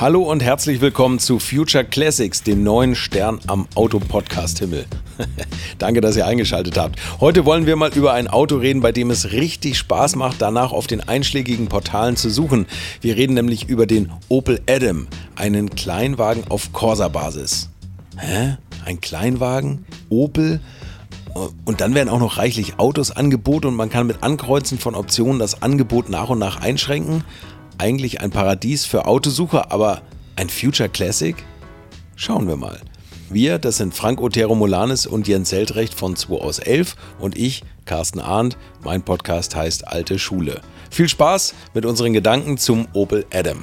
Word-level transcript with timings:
Hallo 0.00 0.22
und 0.22 0.42
herzlich 0.42 0.80
willkommen 0.80 1.18
zu 1.18 1.38
Future 1.38 1.84
Classics, 1.84 2.42
dem 2.42 2.62
neuen 2.62 2.94
Stern 2.94 3.38
am 3.46 3.68
Auto-Podcast-Himmel. 3.74 4.86
Danke, 5.78 6.00
dass 6.00 6.16
ihr 6.16 6.24
eingeschaltet 6.26 6.78
habt. 6.78 6.98
Heute 7.20 7.44
wollen 7.44 7.66
wir 7.66 7.76
mal 7.76 7.92
über 7.94 8.14
ein 8.14 8.26
Auto 8.26 8.56
reden, 8.56 8.80
bei 8.80 8.92
dem 8.92 9.10
es 9.10 9.32
richtig 9.32 9.76
Spaß 9.76 10.16
macht, 10.16 10.40
danach 10.40 10.72
auf 10.72 10.86
den 10.86 11.06
einschlägigen 11.06 11.66
Portalen 11.68 12.16
zu 12.16 12.30
suchen. 12.30 12.64
Wir 13.02 13.16
reden 13.16 13.34
nämlich 13.34 13.68
über 13.68 13.84
den 13.84 14.10
Opel 14.30 14.62
Adam, 14.66 15.06
einen 15.36 15.68
Kleinwagen 15.68 16.44
auf 16.48 16.72
Corsa-Basis. 16.72 17.68
Hä? 18.16 18.56
Ein 18.86 19.02
Kleinwagen? 19.02 19.84
Opel? 20.08 20.60
Und 21.66 21.82
dann 21.82 21.94
werden 21.94 22.08
auch 22.08 22.20
noch 22.20 22.38
reichlich 22.38 22.78
Autos 22.78 23.10
angeboten 23.10 23.66
und 23.66 23.76
man 23.76 23.90
kann 23.90 24.06
mit 24.06 24.22
Ankreuzen 24.22 24.78
von 24.78 24.94
Optionen 24.94 25.38
das 25.38 25.60
Angebot 25.60 26.08
nach 26.08 26.30
und 26.30 26.38
nach 26.38 26.62
einschränken 26.62 27.22
eigentlich 27.80 28.20
ein 28.20 28.30
Paradies 28.30 28.84
für 28.84 29.06
Autosucher, 29.06 29.72
aber 29.72 30.02
ein 30.36 30.50
Future 30.50 30.90
Classic? 30.90 31.34
Schauen 32.14 32.46
wir 32.46 32.56
mal. 32.56 32.78
Wir, 33.30 33.58
das 33.58 33.78
sind 33.78 33.94
Frank 33.94 34.20
Otero 34.20 34.54
Molanes 34.54 35.06
und 35.06 35.26
Jens 35.26 35.48
Seltrecht 35.48 35.94
von 35.94 36.14
2 36.14 36.34
aus 36.42 36.58
11 36.58 36.94
und 37.20 37.38
ich, 37.38 37.62
Carsten 37.86 38.20
Arndt. 38.20 38.58
Mein 38.84 39.02
Podcast 39.02 39.56
heißt 39.56 39.88
Alte 39.88 40.18
Schule. 40.18 40.60
Viel 40.90 41.08
Spaß 41.08 41.54
mit 41.72 41.86
unseren 41.86 42.12
Gedanken 42.12 42.58
zum 42.58 42.86
Opel 42.92 43.24
Adam. 43.32 43.60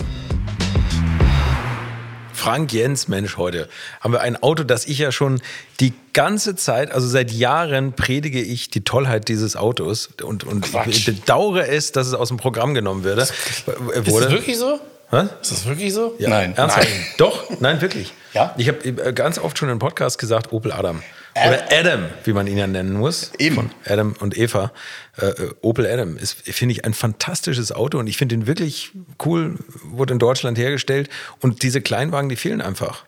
Frank 2.38 2.72
Jens, 2.72 3.08
Mensch, 3.08 3.38
heute 3.38 3.68
haben 4.00 4.14
wir 4.14 4.22
ein 4.22 4.42
Auto, 4.42 4.64
das 4.64 4.86
ich 4.86 5.00
ja 5.00 5.12
schon 5.12 5.42
die 5.80 5.92
ganze 6.14 6.56
Zeit, 6.56 6.92
also 6.92 7.08
seit 7.08 7.32
Jahren 7.32 7.94
predige 7.94 8.40
ich 8.40 8.70
die 8.70 8.84
Tollheit 8.84 9.28
dieses 9.28 9.56
Autos 9.56 10.10
und, 10.22 10.44
und 10.44 10.68
ich 10.86 11.06
bedauere 11.06 11.68
es, 11.68 11.92
dass 11.92 12.06
es 12.06 12.14
aus 12.14 12.28
dem 12.28 12.38
Programm 12.38 12.76
genommen 12.76 13.04
würde. 13.04 13.24
Ist 13.24 13.34
das 13.68 14.06
wirklich 14.06 14.58
so? 14.58 14.80
Hä? 15.10 15.24
Ist 15.42 15.52
das 15.52 15.66
wirklich 15.66 15.94
so? 15.94 16.16
Ja. 16.20 16.30
Nein. 16.30 16.54
Ernsthaft? 16.56 16.88
Nein. 16.90 17.06
Doch, 17.18 17.60
nein, 17.60 17.82
wirklich. 17.82 18.14
Ja? 18.34 18.54
Ich 18.58 18.68
habe 18.68 19.14
ganz 19.14 19.40
oft 19.40 19.58
schon 19.58 19.70
im 19.70 19.80
Podcast 19.80 20.20
gesagt, 20.20 20.52
Opel 20.52 20.72
Adam. 20.72 21.02
Oder 21.46 21.66
Adam, 21.72 22.06
wie 22.24 22.34
man 22.34 22.48
ihn 22.48 22.58
ja 22.58 22.68
nennen 22.68 22.94
muss. 22.94 23.32
Eben. 23.38 23.56
Von 23.56 23.72
Adam 23.86 24.16
und 24.20 24.38
Eva. 24.38 24.72
Äh, 25.18 25.34
Opel 25.62 25.86
Adam 25.86 26.18
ist, 26.18 26.42
finde 26.42 26.74
ich, 26.74 26.86
ein 26.86 26.94
fantastisches 26.94 27.72
Auto 27.72 28.00
und 28.00 28.08
ich 28.08 28.18
finde 28.18 28.36
ihn 28.36 28.48
wirklich 28.48 28.92
cool, 29.26 29.56
wurde 29.84 30.14
in 30.14 30.20
Deutschland 30.20 30.58
hergestellt 30.58 31.10
und 31.42 31.64
diese 31.64 31.82
Kleinwagen, 31.82 32.30
die 32.30 32.36
fehlen 32.36 32.62
einfach. 32.62 33.06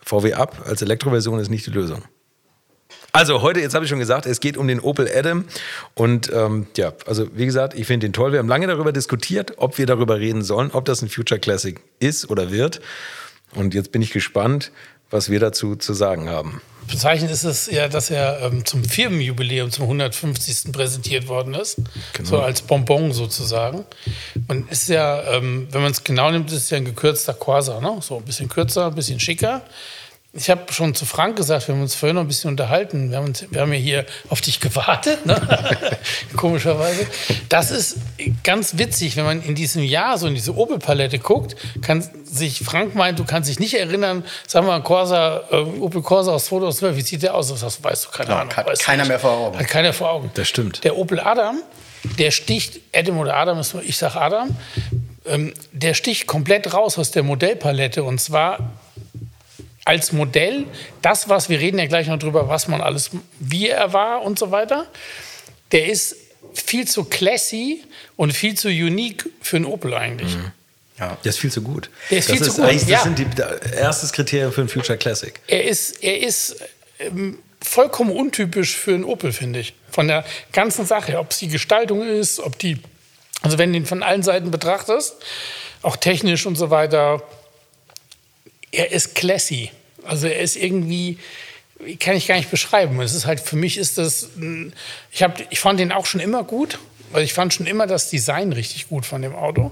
VW 0.00 0.34
ab 0.34 0.64
als 0.66 0.82
Elektroversion 0.82 1.38
ist 1.38 1.50
nicht 1.50 1.66
die 1.66 1.70
Lösung. 1.70 2.02
Also 3.12 3.42
heute, 3.42 3.60
jetzt 3.60 3.74
habe 3.74 3.84
ich 3.84 3.90
schon 3.90 3.98
gesagt, 3.98 4.24
es 4.24 4.40
geht 4.40 4.56
um 4.56 4.66
den 4.66 4.80
Opel 4.80 5.08
Adam. 5.14 5.44
Und 5.94 6.32
ähm, 6.32 6.66
ja, 6.76 6.94
also 7.06 7.28
wie 7.34 7.44
gesagt, 7.44 7.74
ich 7.74 7.86
finde 7.86 8.06
den 8.06 8.14
toll. 8.14 8.32
Wir 8.32 8.38
haben 8.38 8.48
lange 8.48 8.66
darüber 8.66 8.90
diskutiert, 8.92 9.54
ob 9.58 9.76
wir 9.76 9.84
darüber 9.84 10.18
reden 10.18 10.42
sollen, 10.42 10.70
ob 10.72 10.86
das 10.86 11.02
ein 11.02 11.10
Future 11.10 11.38
Classic 11.38 11.78
ist 11.98 12.30
oder 12.30 12.50
wird. 12.50 12.80
Und 13.54 13.74
jetzt 13.74 13.92
bin 13.92 14.00
ich 14.00 14.12
gespannt, 14.12 14.72
was 15.10 15.28
wir 15.28 15.40
dazu 15.40 15.76
zu 15.76 15.92
sagen 15.92 16.30
haben. 16.30 16.62
Bezeichnend 16.88 17.30
ist 17.30 17.44
es 17.44 17.70
ja, 17.70 17.88
dass 17.88 18.10
er 18.10 18.40
ähm, 18.42 18.64
zum 18.64 18.84
Firmenjubiläum, 18.84 19.70
zum 19.70 19.84
150. 19.84 20.72
präsentiert 20.72 21.28
worden 21.28 21.54
ist. 21.54 21.76
Genau. 22.12 22.28
So 22.28 22.40
als 22.40 22.62
Bonbon 22.62 23.12
sozusagen. 23.12 23.84
Und 24.48 24.70
ist 24.70 24.88
ja, 24.88 25.22
ähm, 25.32 25.68
wenn 25.70 25.82
man 25.82 25.92
es 25.92 26.04
genau 26.04 26.30
nimmt, 26.30 26.50
ist 26.50 26.64
es 26.64 26.70
ja 26.70 26.76
ein 26.76 26.84
gekürzter 26.84 27.34
Corsa. 27.34 27.80
Ne? 27.80 27.98
So 28.00 28.16
ein 28.18 28.24
bisschen 28.24 28.48
kürzer, 28.48 28.86
ein 28.86 28.94
bisschen 28.94 29.20
schicker. 29.20 29.62
Ich 30.34 30.48
habe 30.48 30.72
schon 30.72 30.94
zu 30.94 31.04
Frank 31.04 31.36
gesagt, 31.36 31.68
wir 31.68 31.74
haben 31.74 31.82
uns 31.82 31.94
vorhin 31.94 32.14
noch 32.14 32.22
ein 32.22 32.28
bisschen 32.28 32.48
unterhalten. 32.48 33.10
Wir 33.10 33.18
haben, 33.18 33.26
uns, 33.26 33.44
wir 33.50 33.60
haben 33.60 33.72
ja 33.74 33.78
hier 33.78 34.06
auf 34.30 34.40
dich 34.40 34.60
gewartet, 34.60 35.26
ne? 35.26 35.38
komischerweise. 36.36 37.06
Das 37.50 37.70
ist 37.70 37.98
ganz 38.42 38.78
witzig, 38.78 39.16
wenn 39.16 39.26
man 39.26 39.42
in 39.42 39.54
diesem 39.54 39.82
Jahr 39.82 40.16
so 40.16 40.26
in 40.26 40.34
diese 40.34 40.56
Opel-Palette 40.56 41.18
guckt, 41.18 41.56
kann 41.82 42.02
sich, 42.24 42.60
Frank 42.60 42.94
meint, 42.94 43.18
du 43.18 43.24
kannst 43.24 43.50
dich 43.50 43.60
nicht 43.60 43.74
erinnern, 43.74 44.24
sagen 44.46 44.66
wir 44.66 44.72
mal, 44.72 44.82
Corsa, 44.82 45.42
äh, 45.50 45.56
Opel 45.56 46.00
Corsa 46.00 46.32
aus 46.32 46.46
2012, 46.46 46.96
wie 46.96 47.02
sieht 47.02 47.22
der 47.22 47.34
aus? 47.34 47.48
Das 47.48 47.84
weißt 47.84 48.06
du, 48.06 48.08
keine 48.08 48.30
ja, 48.30 48.40
Ahnung. 48.40 48.56
Hat 48.56 48.78
keiner 48.78 49.04
mehr 49.04 49.18
vor 49.18 49.32
Augen. 49.32 49.58
Hat 49.58 49.68
keiner 49.68 49.92
vor 49.92 50.10
Augen. 50.10 50.30
Das 50.32 50.48
stimmt. 50.48 50.82
Der 50.82 50.96
Opel 50.96 51.20
Adam, 51.20 51.62
der 52.18 52.30
sticht, 52.30 52.80
Adam 52.94 53.18
oder 53.18 53.36
Adam, 53.36 53.58
ist, 53.58 53.74
ich 53.82 53.98
sag 53.98 54.16
Adam, 54.16 54.56
ähm, 55.26 55.52
der 55.72 55.92
sticht 55.92 56.26
komplett 56.26 56.72
raus 56.72 56.98
aus 56.98 57.10
der 57.10 57.22
Modellpalette 57.22 58.02
und 58.02 58.18
zwar 58.18 58.72
als 59.84 60.12
Modell 60.12 60.66
das, 61.00 61.28
was 61.28 61.48
wir 61.48 61.58
reden 61.58 61.78
ja 61.78 61.86
gleich 61.86 62.06
noch 62.06 62.18
drüber, 62.18 62.48
was 62.48 62.68
man 62.68 62.80
alles, 62.80 63.10
wie 63.40 63.68
er 63.68 63.92
war 63.92 64.22
und 64.22 64.38
so 64.38 64.50
weiter, 64.50 64.86
der 65.72 65.86
ist 65.86 66.16
viel 66.54 66.86
zu 66.86 67.04
classy 67.04 67.82
und 68.16 68.32
viel 68.32 68.54
zu 68.54 68.68
unique 68.68 69.28
für 69.40 69.56
einen 69.56 69.64
Opel 69.64 69.94
eigentlich. 69.94 70.36
Mhm. 70.36 70.52
Ja. 70.98 71.16
Der 71.24 71.30
ist 71.30 71.38
viel 71.38 71.50
zu 71.50 71.62
gut. 71.62 71.90
Der 72.10 72.18
ist 72.18 72.28
das 72.28 72.36
viel 72.36 72.46
ist 72.46 72.54
zu 72.54 72.62
gut. 72.62 72.74
Das 72.74 72.88
ja. 72.88 73.02
sind 73.02 73.18
die 73.18 73.26
erstes 73.74 74.12
Kriterium 74.12 74.52
für 74.52 74.60
ein 74.60 74.68
Future 74.68 74.98
Classic. 74.98 75.40
Er 75.46 75.64
ist, 75.64 76.02
er 76.02 76.20
ist 76.20 76.56
ähm, 76.98 77.38
vollkommen 77.60 78.10
untypisch 78.12 78.76
für 78.76 78.94
einen 78.94 79.04
Opel, 79.04 79.32
finde 79.32 79.60
ich. 79.60 79.74
Von 79.90 80.08
der 80.08 80.24
ganzen 80.52 80.86
Sache, 80.86 81.18
ob 81.18 81.30
es 81.30 81.38
die 81.38 81.48
Gestaltung 81.48 82.06
ist, 82.06 82.38
ob 82.38 82.58
die, 82.58 82.78
also 83.40 83.58
wenn 83.58 83.72
du 83.72 83.78
ihn 83.78 83.86
von 83.86 84.02
allen 84.02 84.22
Seiten 84.22 84.50
betrachtest, 84.50 85.16
auch 85.82 85.96
technisch 85.96 86.46
und 86.46 86.56
so 86.56 86.70
weiter, 86.70 87.22
er 88.72 88.90
ist 88.90 89.14
classy. 89.14 89.70
Also 90.04 90.26
er 90.26 90.40
ist 90.40 90.56
irgendwie, 90.56 91.18
kann 92.00 92.16
ich 92.16 92.26
gar 92.26 92.36
nicht 92.36 92.50
beschreiben. 92.50 93.00
Es 93.00 93.14
ist 93.14 93.26
halt, 93.26 93.40
für 93.40 93.56
mich 93.56 93.78
ist 93.78 93.98
das, 93.98 94.30
ich, 95.12 95.22
hab, 95.22 95.40
ich 95.52 95.60
fand 95.60 95.78
den 95.78 95.92
auch 95.92 96.06
schon 96.06 96.20
immer 96.20 96.42
gut. 96.42 96.78
Also 97.12 97.24
ich 97.24 97.34
fand 97.34 97.52
schon 97.52 97.66
immer 97.66 97.86
das 97.86 98.08
Design 98.08 98.52
richtig 98.52 98.88
gut 98.88 99.04
von 99.04 99.20
dem 99.20 99.34
Auto. 99.34 99.70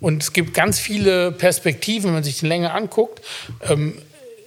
Und 0.00 0.22
es 0.22 0.32
gibt 0.32 0.54
ganz 0.54 0.78
viele 0.78 1.32
Perspektiven, 1.32 2.04
wenn 2.06 2.14
man 2.14 2.24
sich 2.24 2.38
den 2.38 2.48
länger 2.48 2.74
anguckt. 2.74 3.22
Ähm, 3.68 4.00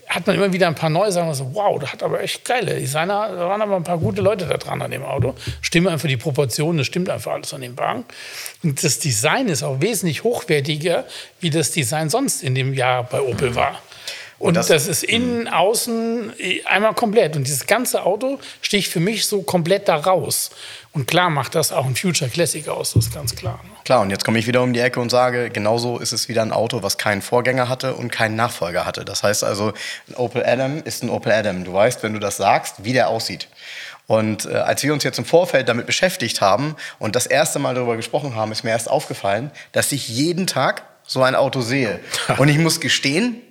hat 0.09 0.25
man 0.25 0.35
immer 0.35 0.51
wieder 0.51 0.67
ein 0.67 0.73
paar 0.73 0.89
neue 0.89 1.11
Sachen, 1.11 1.31
so, 1.35 1.53
wow, 1.53 1.79
das 1.79 1.93
hat 1.93 2.01
aber 2.01 2.19
echt 2.21 2.43
geile 2.43 2.79
Designer, 2.79 3.29
da 3.29 3.47
waren 3.47 3.61
aber 3.61 3.75
ein 3.75 3.83
paar 3.83 3.99
gute 3.99 4.23
Leute 4.23 4.47
da 4.47 4.57
dran 4.57 4.81
an 4.81 4.89
dem 4.89 5.03
Auto. 5.03 5.35
Stimmt 5.61 5.87
einfach 5.87 6.07
die 6.07 6.17
Proportionen, 6.17 6.79
das 6.79 6.87
stimmt 6.87 7.11
einfach 7.11 7.33
alles 7.33 7.53
an 7.53 7.61
dem 7.61 7.77
Wagen. 7.77 8.05
Und 8.63 8.83
das 8.83 8.97
Design 8.97 9.47
ist 9.47 9.61
auch 9.61 9.81
wesentlich 9.81 10.23
hochwertiger, 10.23 11.05
wie 11.41 11.51
das 11.51 11.71
Design 11.71 12.09
sonst 12.09 12.41
in 12.41 12.55
dem 12.55 12.73
Jahr 12.73 13.03
bei 13.03 13.21
Opel 13.21 13.53
war. 13.53 13.79
Und, 14.39 14.55
das, 14.55 14.67
das, 14.67 14.87
ist 14.87 15.03
innen, 15.03 15.49
außen 15.49 16.33
einmal 16.65 16.93
komplett. 16.93 17.35
Und 17.35 17.45
dieses 17.45 17.67
ganze 17.67 18.03
Auto 18.03 18.39
sticht 18.61 18.89
für 18.89 19.01
mich 19.01 19.25
so 19.27 19.41
komplett 19.41 19.89
da 19.89 19.97
raus. 19.97 20.49
Und 20.93 21.07
klar 21.07 21.29
macht 21.29 21.55
das 21.55 21.73
auch 21.73 21.85
ein 21.85 21.95
Future 21.95 22.29
Classic 22.29 22.67
aus, 22.69 22.93
das 22.93 23.07
ist 23.07 23.13
ganz 23.13 23.35
klar. 23.35 23.59
Ne? 23.63 23.69
Klar, 23.83 24.01
und 24.01 24.11
jetzt 24.11 24.23
komme 24.23 24.39
ich 24.39 24.47
wieder 24.47 24.63
um 24.63 24.71
die 24.71 24.79
Ecke 24.79 25.01
und 25.01 25.09
sage, 25.09 25.49
genauso 25.49 25.99
ist 25.99 26.13
es 26.13 26.29
wieder 26.29 26.41
ein 26.41 26.53
Auto, 26.53 26.81
was 26.83 26.97
keinen 26.97 27.21
Vorgänger 27.21 27.67
hatte 27.67 27.95
und 27.95 28.11
keinen 28.11 28.37
Nachfolger 28.37 28.85
hatte. 28.85 29.03
Das 29.03 29.23
heißt 29.23 29.43
also, 29.43 29.73
ein 30.07 30.15
Opel 30.15 30.45
Adam 30.45 30.81
ist 30.83 31.03
ein 31.03 31.09
Opel 31.09 31.33
Adam. 31.33 31.65
Du 31.65 31.73
weißt, 31.73 32.01
wenn 32.01 32.13
du 32.13 32.19
das 32.19 32.37
sagst, 32.37 32.85
wie 32.85 32.93
der 32.93 33.09
aussieht. 33.09 33.49
Und 34.07 34.45
äh, 34.45 34.55
als 34.55 34.81
wir 34.83 34.93
uns 34.93 35.03
jetzt 35.03 35.19
im 35.19 35.25
Vorfeld 35.25 35.69
damit 35.69 35.85
beschäftigt 35.85 36.41
haben 36.41 36.75
und 36.97 37.15
das 37.15 37.27
erste 37.27 37.59
Mal 37.59 37.75
darüber 37.75 37.97
gesprochen 37.97 38.35
haben, 38.35 38.51
ist 38.51 38.63
mir 38.63 38.71
erst 38.71 38.89
aufgefallen, 38.89 39.51
dass 39.73 39.91
ich 39.91 40.07
jeden 40.07 40.47
Tag 40.47 40.83
so 41.05 41.21
ein 41.21 41.35
Auto 41.35 41.61
sehe. 41.61 41.99
Und 42.37 42.49
ich 42.49 42.57
muss 42.59 42.79
gestehen, 42.79 43.41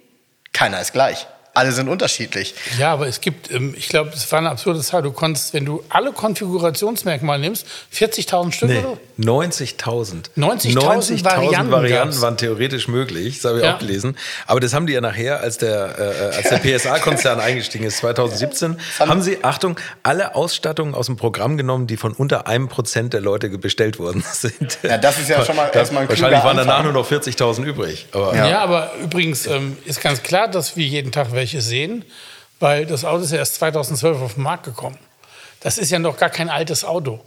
keiner 0.53 0.81
ist 0.81 0.93
gleich. 0.93 1.27
Alle 1.59 1.73
sind 1.73 1.89
unterschiedlich. 1.89 2.55
Ja, 2.79 2.93
aber 2.93 3.09
es 3.09 3.21
gibt, 3.21 3.51
ähm, 3.51 3.75
ich 3.77 3.89
glaube, 3.89 4.11
es 4.15 4.31
war 4.31 4.39
eine 4.39 4.51
absurde 4.51 4.81
Zahl. 4.81 5.03
Du 5.03 5.13
konntest, 5.13 5.53
wenn 5.55 5.65
du 5.65 5.83
alle 5.89 6.13
Konfigurationsmerkmale 6.13 7.41
nimmst, 7.41 7.67
40.000 7.95 8.53
Stück 8.53 8.69
Nee, 8.69 8.79
oder? 8.79 8.99
90.000. 9.21 10.31
90.000 10.37 11.25
Varianten 11.25 11.71
Varianten 11.73 12.21
waren 12.21 12.37
theoretisch 12.37 12.89
möglich, 12.89 13.41
das 13.41 13.51
habe 13.51 13.59
ich 13.59 13.65
Ja. 13.65 13.75
auch 13.75 13.79
gelesen. 13.79 14.17
Aber 14.47 14.61
das 14.61 14.75
haben 14.75 14.87
die 14.87 14.93
ja 14.93 15.01
nachher, 15.01 15.41
als 15.41 15.59
der, 15.59 15.99
äh, 15.99 16.37
als 16.37 16.49
der 16.49 16.59
PSA-Konzern 16.59 17.41
eingestiegen 17.49 17.85
ist, 17.85 17.99
2017, 17.99 18.77
haben 19.01 19.23
sie, 19.23 19.39
Achtung, 19.43 19.77
alle 20.03 20.35
Ausstattungen 20.35 20.95
aus 20.95 21.07
dem 21.07 21.17
Programm 21.17 21.57
genommen, 21.57 21.87
die 21.87 21.97
von 21.97 22.13
unter 22.13 22.47
einem 22.47 22.69
Prozent 22.69 23.13
der 23.13 23.21
Leute 23.21 23.49
bestellt 23.59 23.99
worden 23.99 24.23
sind. 24.33 24.79
Ja, 24.83 24.99
das 24.99 25.19
ist 25.19 25.29
ja 25.29 25.45
schon 25.45 25.57
mal 25.57 25.71
erstmal 25.73 26.03
ein 26.05 26.09
Wahrscheinlich 26.09 26.45
waren 26.45 26.57
danach 26.57 26.79
Anfang. 26.79 26.93
nur 26.93 27.03
noch 27.03 27.11
40.000 27.11 27.65
übrig. 27.65 28.07
Aber 28.13 28.35
Ja, 28.37 28.61
aber 28.61 28.93
übrigens 29.03 29.47
ähm, 29.47 29.77
ist 29.85 30.01
ganz 30.01 30.23
klar, 30.23 30.47
dass 30.49 30.77
wir 30.77 30.87
jeden 30.87 31.11
Tag 31.13 31.33
welche 31.33 31.48
sehen, 31.57 32.05
weil 32.61 32.87
das 32.87 33.05
Auto 33.05 33.25
ist 33.25 33.33
ja 33.33 33.39
erst 33.39 33.57
2012 33.57 34.21
auf 34.21 34.35
den 34.35 34.43
Markt 34.43 34.65
gekommen. 34.65 34.99
Das 35.61 35.79
ist 35.79 35.91
ja 35.91 35.99
noch 35.99 36.17
gar 36.17 36.31
kein 36.31 36.49
altes 36.49 36.85
Auto. 36.85 37.21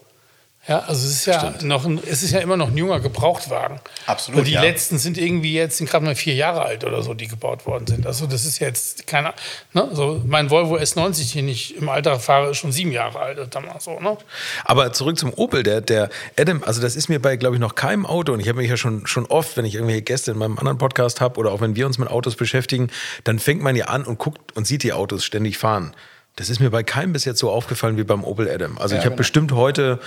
Ja, 0.67 0.79
also 0.81 1.07
es 1.07 1.13
ist 1.13 1.25
ja 1.25 1.55
noch 1.63 1.85
ein, 1.85 1.99
es 2.05 2.21
ist 2.21 2.31
ja 2.31 2.39
immer 2.39 2.55
noch 2.55 2.67
ein 2.67 2.77
junger 2.77 2.99
Gebrauchtwagen. 2.99 3.79
Absolut, 4.05 4.39
Und 4.39 4.47
die 4.47 4.53
ja. 4.53 4.61
letzten 4.61 4.99
sind 4.99 5.17
irgendwie 5.17 5.53
jetzt 5.53 5.77
sind 5.77 5.89
gerade 5.89 6.05
mal 6.05 6.13
vier 6.13 6.35
Jahre 6.35 6.61
alt 6.61 6.83
oder 6.83 7.01
so, 7.01 7.15
die 7.15 7.27
gebaut 7.27 7.65
worden 7.65 7.87
sind. 7.87 8.05
Also 8.05 8.27
das 8.27 8.45
ist 8.45 8.59
jetzt 8.59 9.07
keiner. 9.07 9.33
Ne? 9.73 9.89
So 9.91 10.21
mein 10.23 10.51
Volvo 10.51 10.77
S90, 10.77 11.33
den 11.33 11.47
ich 11.47 11.75
im 11.77 11.89
Alter 11.89 12.19
fahre, 12.19 12.51
ist 12.51 12.57
schon 12.57 12.71
sieben 12.71 12.91
Jahre 12.91 13.19
alt. 13.19 13.55
Damals 13.55 13.85
so, 13.85 13.99
ne? 13.99 14.17
Aber 14.63 14.93
zurück 14.93 15.17
zum 15.17 15.33
Opel, 15.33 15.63
der, 15.63 15.81
der 15.81 16.09
Adam, 16.37 16.61
also 16.63 16.79
das 16.79 16.95
ist 16.95 17.09
mir 17.09 17.19
bei, 17.19 17.37
glaube 17.37 17.55
ich, 17.55 17.59
noch 17.59 17.73
keinem 17.73 18.05
Auto 18.05 18.31
und 18.31 18.39
ich 18.39 18.47
habe 18.47 18.59
mich 18.59 18.69
ja 18.69 18.77
schon, 18.77 19.07
schon 19.07 19.25
oft, 19.25 19.57
wenn 19.57 19.65
ich 19.65 19.73
irgendwelche 19.73 20.03
Gäste 20.03 20.31
in 20.31 20.37
meinem 20.37 20.59
anderen 20.59 20.77
Podcast 20.77 21.21
habe 21.21 21.39
oder 21.39 21.51
auch 21.53 21.61
wenn 21.61 21.75
wir 21.75 21.87
uns 21.87 21.97
mit 21.97 22.07
Autos 22.07 22.35
beschäftigen, 22.35 22.91
dann 23.23 23.39
fängt 23.39 23.63
man 23.63 23.75
ja 23.75 23.85
an 23.85 24.03
und 24.03 24.19
guckt 24.19 24.55
und 24.55 24.67
sieht 24.67 24.83
die 24.83 24.93
Autos 24.93 25.25
ständig 25.25 25.57
fahren. 25.57 25.95
Das 26.35 26.49
ist 26.49 26.59
mir 26.59 26.69
bei 26.69 26.83
keinem 26.83 27.13
bis 27.13 27.25
jetzt 27.25 27.39
so 27.39 27.49
aufgefallen 27.49 27.97
wie 27.97 28.03
beim 28.03 28.23
Opel 28.23 28.49
Adam. 28.49 28.77
Also 28.77 28.95
ich 28.95 29.05
habe 29.05 29.15
bestimmt 29.15 29.51
heute 29.51 29.99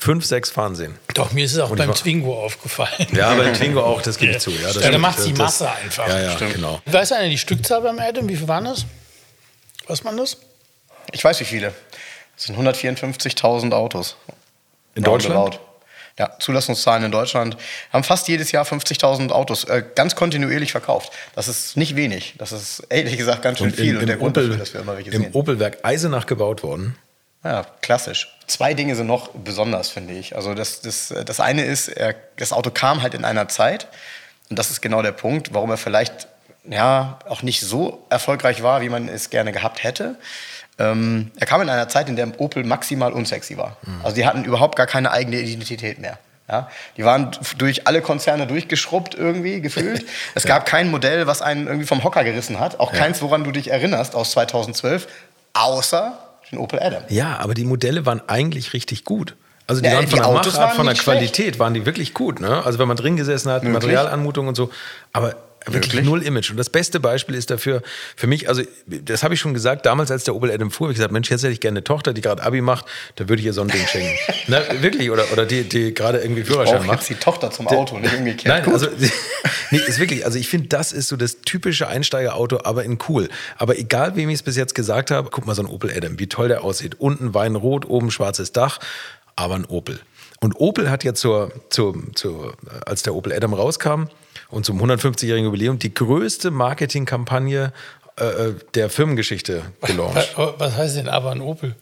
fünf, 0.00 0.24
sechs 0.24 0.50
fahren 0.50 0.74
sehen. 0.74 0.98
Doch, 1.14 1.30
mir 1.32 1.44
ist 1.44 1.52
es 1.52 1.58
auch 1.58 1.70
Und 1.70 1.76
beim 1.76 1.88
war- 1.88 1.94
Twingo 1.94 2.42
aufgefallen. 2.44 3.06
Ja, 3.12 3.34
beim 3.34 3.54
Twingo 3.54 3.82
auch, 3.82 4.02
das 4.02 4.16
gebe 4.18 4.32
ich 4.32 4.38
zu. 4.38 4.50
Ja, 4.50 4.72
das 4.72 4.82
Ja, 4.82 4.90
da 4.90 4.98
macht 4.98 5.24
die 5.24 5.30
Das- 5.30 5.38
Masse 5.38 5.70
einfach. 5.70 6.08
Ja, 6.08 6.18
ja, 6.20 6.36
genau. 6.52 6.80
Weiß 6.86 7.12
einer 7.12 7.28
die 7.28 7.38
Stückzahl 7.38 7.82
beim 7.82 7.98
Adam? 7.98 8.28
Wie 8.28 8.36
viel 8.36 8.48
waren 8.48 8.64
das? 8.64 8.86
Weiß 9.86 10.02
man 10.04 10.16
das? 10.16 10.38
Ich 11.12 11.22
weiß 11.22 11.38
wie 11.40 11.44
viele. 11.44 11.72
Das 12.36 12.44
sind 12.46 12.56
154.000 12.56 13.72
Autos. 13.74 14.16
In 14.94 15.02
Deutschland? 15.04 15.36
Roundabout. 15.36 15.64
Ja, 16.18 16.36
Zulassungszahlen 16.38 17.04
in 17.04 17.12
Deutschland 17.12 17.56
haben 17.92 18.04
fast 18.04 18.28
jedes 18.28 18.52
Jahr 18.52 18.64
50.000 18.66 19.30
Autos 19.32 19.64
äh, 19.64 19.82
ganz 19.94 20.14
kontinuierlich 20.16 20.70
verkauft. 20.72 21.12
Das 21.34 21.48
ist 21.48 21.76
nicht 21.76 21.96
wenig. 21.96 22.34
Das 22.36 22.52
ist 22.52 22.80
ehrlich 22.90 23.16
gesagt 23.16 23.42
ganz 23.42 23.58
schön 23.58 23.68
Und 23.68 23.76
viel. 23.76 23.90
in, 23.94 23.96
und 23.98 24.06
der 24.06 24.16
im, 24.16 24.20
Grund 24.20 24.36
Opel, 24.36 24.48
dafür, 24.48 24.58
dass 24.64 24.74
wir 24.74 24.80
immer 24.82 24.96
welche 24.96 25.10
im. 25.10 25.34
Opelwerk 25.34 25.78
Eisenach 25.82 26.26
gebaut 26.26 26.62
worden. 26.62 26.96
Ja, 27.44 27.64
klassisch. 27.80 28.36
Zwei 28.46 28.74
Dinge 28.74 28.96
sind 28.96 29.06
noch 29.06 29.30
besonders, 29.30 29.88
finde 29.88 30.14
ich. 30.14 30.36
Also 30.36 30.54
das, 30.54 30.80
das, 30.82 31.14
das 31.24 31.40
eine 31.40 31.64
ist, 31.64 31.88
er, 31.88 32.14
das 32.36 32.52
Auto 32.52 32.70
kam 32.70 33.02
halt 33.02 33.14
in 33.14 33.24
einer 33.24 33.48
Zeit, 33.48 33.88
und 34.50 34.58
das 34.58 34.70
ist 34.70 34.80
genau 34.82 35.00
der 35.00 35.12
Punkt, 35.12 35.54
warum 35.54 35.70
er 35.70 35.76
vielleicht 35.76 36.26
ja, 36.64 37.18
auch 37.28 37.42
nicht 37.42 37.60
so 37.60 38.04
erfolgreich 38.10 38.62
war, 38.62 38.82
wie 38.82 38.88
man 38.88 39.08
es 39.08 39.30
gerne 39.30 39.52
gehabt 39.52 39.82
hätte. 39.82 40.16
Ähm, 40.78 41.30
er 41.38 41.46
kam 41.46 41.62
in 41.62 41.68
einer 41.68 41.88
Zeit, 41.88 42.08
in 42.08 42.16
der 42.16 42.40
Opel 42.40 42.64
maximal 42.64 43.12
unsexy 43.12 43.56
war. 43.56 43.76
Also 44.02 44.16
die 44.16 44.26
hatten 44.26 44.44
überhaupt 44.44 44.76
gar 44.76 44.86
keine 44.86 45.10
eigene 45.10 45.38
Identität 45.38 45.98
mehr. 45.98 46.18
Ja, 46.48 46.68
die 46.96 47.04
waren 47.04 47.30
durch 47.58 47.86
alle 47.86 48.02
Konzerne 48.02 48.46
durchgeschrubbt 48.48 49.14
irgendwie, 49.14 49.60
gefühlt. 49.60 50.04
Es 50.34 50.44
gab 50.44 50.66
kein 50.66 50.90
Modell, 50.90 51.28
was 51.28 51.42
einen 51.42 51.68
irgendwie 51.68 51.86
vom 51.86 52.02
Hocker 52.02 52.24
gerissen 52.24 52.58
hat. 52.58 52.80
Auch 52.80 52.92
keins, 52.92 53.22
woran 53.22 53.44
du 53.44 53.52
dich 53.52 53.70
erinnerst 53.70 54.16
aus 54.16 54.32
2012, 54.32 55.06
außer 55.52 56.18
den 56.50 56.58
Opel 56.58 56.80
Adam. 56.80 57.02
Ja, 57.08 57.38
aber 57.38 57.54
die 57.54 57.64
Modelle 57.64 58.06
waren 58.06 58.20
eigentlich 58.28 58.72
richtig 58.72 59.04
gut. 59.04 59.36
Also 59.66 59.82
die 59.82 59.88
Ja, 59.88 59.94
waren 59.94 60.04
die 60.04 60.10
von 60.10 60.18
der 60.18 60.28
Autos 60.28 60.54
Machart, 60.54 60.68
waren 60.70 60.76
von 60.76 60.86
der 60.86 60.94
Qualität, 60.96 61.58
waren 61.58 61.74
die 61.74 61.86
wirklich 61.86 62.12
gut. 62.12 62.40
Ne? 62.40 62.64
Also 62.64 62.78
wenn 62.78 62.88
man 62.88 62.96
drin 62.96 63.16
gesessen 63.16 63.50
hat, 63.52 63.62
Möglich. 63.62 63.82
Materialanmutung 63.82 64.48
und 64.48 64.56
so. 64.56 64.70
Aber 65.12 65.36
wirklich 65.66 65.94
Möglich. 65.94 66.04
null 66.04 66.22
Image. 66.22 66.50
Und 66.50 66.56
das 66.56 66.70
beste 66.70 67.00
Beispiel 67.00 67.34
ist 67.34 67.50
dafür, 67.50 67.82
für 68.16 68.26
mich, 68.26 68.48
also 68.48 68.62
das 68.86 69.22
habe 69.22 69.34
ich 69.34 69.40
schon 69.40 69.54
gesagt, 69.54 69.84
damals 69.86 70.10
als 70.10 70.24
der 70.24 70.34
Opel 70.34 70.50
Adam 70.50 70.70
fuhr, 70.70 70.86
habe 70.86 70.92
ich 70.92 70.96
gesagt, 70.96 71.12
Mensch, 71.12 71.30
jetzt 71.30 71.42
hätte 71.42 71.52
ich 71.52 71.60
gerne 71.60 71.78
eine 71.78 71.84
Tochter, 71.84 72.12
die 72.12 72.20
gerade 72.20 72.42
Abi 72.42 72.60
macht, 72.60 72.86
da 73.16 73.28
würde 73.28 73.40
ich 73.40 73.46
ihr 73.46 73.52
so 73.52 73.60
ein 73.60 73.68
Ding 73.68 73.86
schenken. 73.86 74.16
Na, 74.46 74.60
wirklich, 74.80 75.10
oder, 75.10 75.30
oder 75.32 75.46
die, 75.46 75.64
die 75.64 75.92
gerade 75.92 76.18
irgendwie 76.18 76.44
Führerschein 76.44 76.80
Auch 76.80 76.86
macht. 76.86 77.00
jetzt 77.00 77.10
die 77.10 77.14
Tochter 77.14 77.50
zum 77.50 77.68
Auto, 77.68 77.98
nicht 77.98 78.14
umgekehrt. 78.14 78.46
Nein, 78.46 78.64
Gut. 78.64 78.74
also 78.74 78.88
nee, 79.70 79.80
ist 79.86 79.98
wirklich, 79.98 80.24
also 80.24 80.38
ich 80.38 80.48
finde, 80.48 80.68
das 80.68 80.92
ist 80.92 81.08
so 81.08 81.16
das 81.16 81.42
typische 81.42 81.88
Einsteigerauto, 81.88 82.60
aber 82.64 82.84
in 82.84 82.98
cool. 83.08 83.28
Aber 83.56 83.78
egal, 83.78 84.16
wem 84.16 84.28
ich 84.30 84.36
es 84.36 84.42
bis 84.42 84.56
jetzt 84.56 84.74
gesagt 84.74 85.10
habe, 85.10 85.28
guck 85.30 85.46
mal 85.46 85.54
so 85.54 85.62
ein 85.62 85.68
Opel 85.68 85.92
Adam, 85.94 86.18
wie 86.18 86.26
toll 86.26 86.48
der 86.48 86.64
aussieht. 86.64 86.96
Unten 86.98 87.34
Weinrot, 87.34 87.88
oben 87.88 88.10
schwarzes 88.10 88.52
Dach, 88.52 88.78
aber 89.36 89.54
ein 89.56 89.66
Opel. 89.66 90.00
Und 90.40 90.54
Opel 90.58 90.90
hat 90.90 91.04
ja 91.04 91.12
zur, 91.12 91.52
zur, 91.68 91.94
zur, 92.14 92.54
als 92.86 93.02
der 93.02 93.14
Opel 93.14 93.32
Adam 93.32 93.52
rauskam 93.52 94.04
und 94.50 94.64
zum 94.66 94.82
150-jährigen 94.82 95.46
Jubiläum 95.46 95.78
die 95.78 95.92
größte 95.94 96.50
Marketingkampagne 96.50 97.72
äh, 98.18 98.24
äh, 98.24 98.54
der 98.74 98.90
Firmengeschichte 98.90 99.62
gelauncht. 99.82 100.34
Was, 100.36 100.76
heißt 100.76 100.96
denn 100.96 101.08
aber 101.08 101.30
ein 101.30 101.40
Opel? 101.40 101.74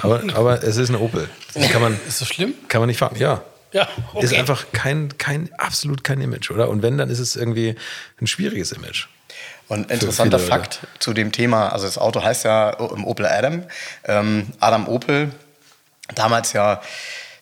Aber, 0.00 0.22
aber 0.34 0.62
es 0.62 0.76
ist 0.76 0.88
ein 0.88 0.96
Opel. 0.96 1.28
Kann 1.72 1.80
man, 1.80 1.98
Ist 2.06 2.20
das 2.20 2.28
schlimm? 2.28 2.54
kann 2.68 2.80
man 2.80 2.88
nicht 2.88 2.98
fahren, 2.98 3.16
ja. 3.18 3.42
Ja, 3.72 3.86
okay. 4.12 4.24
Ist 4.24 4.34
einfach 4.34 4.66
kein, 4.72 5.16
kein, 5.18 5.50
absolut 5.58 6.02
kein 6.02 6.20
Image, 6.20 6.50
oder? 6.50 6.68
Und 6.68 6.82
wenn, 6.82 6.96
dann 6.98 7.10
ist 7.10 7.18
es 7.18 7.36
irgendwie 7.36 7.76
ein 8.20 8.26
schwieriges 8.26 8.72
Image. 8.72 9.06
Und 9.68 9.90
interessanter 9.90 10.38
viele 10.38 10.50
Leute. 10.50 10.62
Fakt 10.62 10.86
zu 10.98 11.12
dem 11.12 11.32
Thema, 11.32 11.68
also 11.68 11.84
das 11.84 11.98
Auto 11.98 12.22
heißt 12.22 12.44
ja 12.44 12.78
Opel 12.80 13.26
Adam. 13.26 13.64
Ähm, 14.04 14.48
Adam 14.60 14.88
Opel, 14.88 15.30
damals 16.14 16.54
ja 16.54 16.80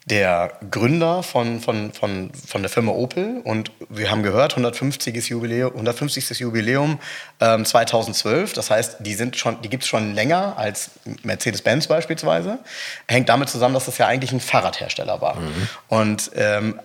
der 0.07 0.53
Gründer 0.71 1.25
von, 1.25 1.61
von, 1.61 1.93
von, 1.93 2.31
von 2.33 2.63
der 2.63 2.71
Firma 2.71 2.93
Opel 2.93 3.41
und 3.43 3.73
wir 3.89 4.09
haben 4.09 4.23
gehört, 4.23 4.53
150. 4.53 5.29
Jubiläum, 5.29 5.73
150. 5.73 6.39
Jubiläum 6.39 7.01
ähm, 7.41 7.65
2012, 7.65 8.53
das 8.53 8.71
heißt, 8.71 8.99
die, 9.01 9.15
sind 9.15 9.37
schon, 9.37 9.61
die 9.63 9.69
gibt 9.69 9.83
es 9.83 9.89
schon 9.89 10.15
länger 10.15 10.55
als 10.57 10.91
Mercedes-Benz 11.25 11.89
beispielsweise. 11.89 12.61
Hängt 13.09 13.29
damit 13.29 13.49
zusammen, 13.49 13.75
dass 13.75 13.87
das 13.87 13.99
ja 13.99 14.07
eigentlich 14.07 14.31
ein 14.31 14.39
Fahrradhersteller 14.39 15.21
war. 15.21 15.39
Und 15.89 16.31
ähm, 16.37 16.81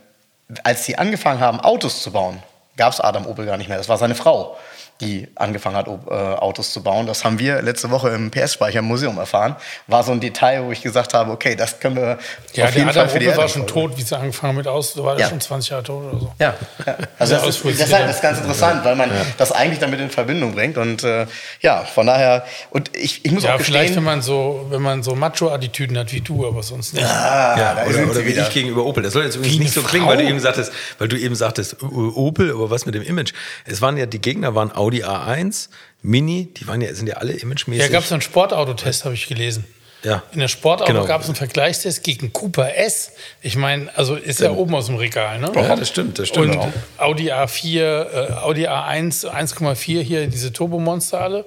als 0.63 0.85
sie 0.85 0.97
angefangen 0.97 1.39
haben, 1.39 1.59
Autos 1.59 2.01
zu 2.01 2.11
bauen, 2.11 2.41
gab 2.75 2.91
es 2.91 2.99
Adam 2.99 3.27
Opel 3.27 3.45
gar 3.45 3.57
nicht 3.57 3.69
mehr. 3.69 3.77
Das 3.77 3.87
war 3.87 3.99
seine 3.99 4.15
Frau, 4.15 4.57
die 5.01 5.27
angefangen 5.35 5.75
hat, 5.75 5.87
äh, 5.87 5.91
Autos 6.13 6.71
zu 6.71 6.81
bauen. 6.81 7.07
Das 7.07 7.25
haben 7.25 7.37
wir 7.39 7.61
letzte 7.61 7.89
Woche 7.91 8.09
im 8.09 8.31
PS-Speicher 8.31 8.79
im 8.79 8.85
Museum 8.85 9.17
erfahren. 9.17 9.55
War 9.87 10.03
so 10.03 10.11
ein 10.11 10.19
Detail, 10.19 10.63
wo 10.63 10.71
ich 10.71 10.81
gesagt 10.81 11.13
habe, 11.13 11.31
okay, 11.31 11.55
das 11.55 11.79
können 11.79 11.95
wir 11.97 12.17
ja, 12.53 12.65
auf 12.65 12.75
jeden 12.75 12.87
Adam 12.89 12.93
Fall 13.03 13.09
für 13.09 13.19
die 13.19 13.27
Opel 13.27 13.37
war 13.37 13.47
schon 13.49 13.67
tot, 13.67 13.97
wie 13.97 14.01
sie 14.03 14.17
angefangen 14.17 14.55
mit 14.57 14.67
aus. 14.67 14.95
War 15.03 15.19
Ja. 15.19 15.27
schon 15.29 15.41
20 15.41 15.69
Jahre 15.71 15.83
tot 15.83 16.03
oder 16.05 16.19
so. 16.19 16.33
Ja, 16.39 16.53
ja. 16.85 16.97
also 17.19 17.35
das 17.35 17.47
ist, 17.47 17.79
deshalb 17.79 18.09
ist 18.09 18.21
ganz 18.21 18.39
interessant, 18.39 18.85
weil 18.85 18.95
man 18.95 19.11
das 19.37 19.51
eigentlich 19.51 19.79
damit 19.79 19.99
in 19.99 20.09
Verbindung 20.09 20.53
bringt. 20.53 20.77
Und 20.77 21.03
äh, 21.03 21.25
ja, 21.61 21.83
von 21.83 22.05
daher, 22.07 22.45
und 22.69 22.95
ich, 22.95 23.25
ich 23.25 23.31
muss 23.31 23.43
Ja, 23.43 23.55
auch 23.55 23.59
vielleicht, 23.61 23.95
wenn 23.95 24.03
gestehen, 24.03 24.03
man 24.03 24.21
so, 24.21 24.67
wenn 24.69 24.81
man 24.81 25.03
so 25.03 25.15
Macho-Attitüden 25.15 25.97
hat 25.97 26.11
wie 26.13 26.21
du, 26.21 26.47
aber 26.47 26.61
sonst 26.63 26.93
nicht. 26.93 27.05
ah, 27.05 27.55
Ja, 27.57 27.73
da 27.75 27.83
oder, 27.85 27.93
sind 27.93 28.09
oder 28.09 28.25
wie 28.25 28.31
ich 28.31 28.49
gegenüber 28.51 28.85
Opel. 28.85 29.03
Das 29.03 29.13
soll 29.13 29.23
jetzt 29.23 29.35
übrigens 29.35 29.59
nicht 29.59 29.73
so 29.73 29.81
klingen, 29.81 30.07
weil 30.07 30.17
du 30.17 30.23
eben 30.23 30.39
sagtest, 30.39 30.71
weil 30.99 31.07
du 31.07 31.17
eben 31.17 31.35
sagtest, 31.35 31.77
Opel, 31.81 32.51
aber 32.51 32.69
was 32.69 32.85
mit 32.85 32.95
dem 32.95 33.03
Image? 33.03 33.33
Es 33.65 33.81
waren 33.81 33.97
ja, 33.97 34.05
die 34.05 34.19
Gegner 34.19 34.53
waren 34.55 34.75
Audi 34.75 34.90
A1, 34.99 35.69
Mini, 36.01 36.49
die 36.57 36.67
waren 36.67 36.81
ja, 36.81 36.93
sind 36.93 37.07
ja 37.07 37.15
alle 37.15 37.33
imagemäßig. 37.33 37.83
Ja, 37.85 37.87
gab 37.91 38.03
es 38.03 38.11
einen 38.11 38.21
Sportautotest, 38.21 39.05
habe 39.05 39.13
ich 39.15 39.27
gelesen. 39.27 39.65
Ja. 40.03 40.23
In 40.31 40.39
der 40.39 40.47
Sportauto 40.47 40.91
Genau. 40.91 41.05
gab 41.05 41.21
es 41.21 41.27
einen 41.27 41.35
Vergleichstest 41.35 42.03
gegen 42.03 42.33
Cooper 42.33 42.75
S. 42.75 43.11
Ich 43.41 43.55
meine, 43.55 43.89
also 43.95 44.15
ist 44.15 44.39
ja 44.39 44.51
oben 44.51 44.73
aus 44.73 44.87
dem 44.87 44.95
Regal, 44.95 45.39
ne? 45.39 45.51
Ja, 45.53 45.75
das 45.75 45.89
stimmt, 45.89 46.17
das 46.17 46.27
stimmt. 46.29 46.55
Und 46.55 46.73
Audi 46.97 47.31
A4, 47.31 47.79
äh, 47.79 48.31
Audi 48.41 48.67
A1, 48.67 49.27
1,4 49.27 50.01
hier, 50.01 50.27
diese 50.27 50.51
Turbomonster 50.51 51.21
alle. 51.21 51.45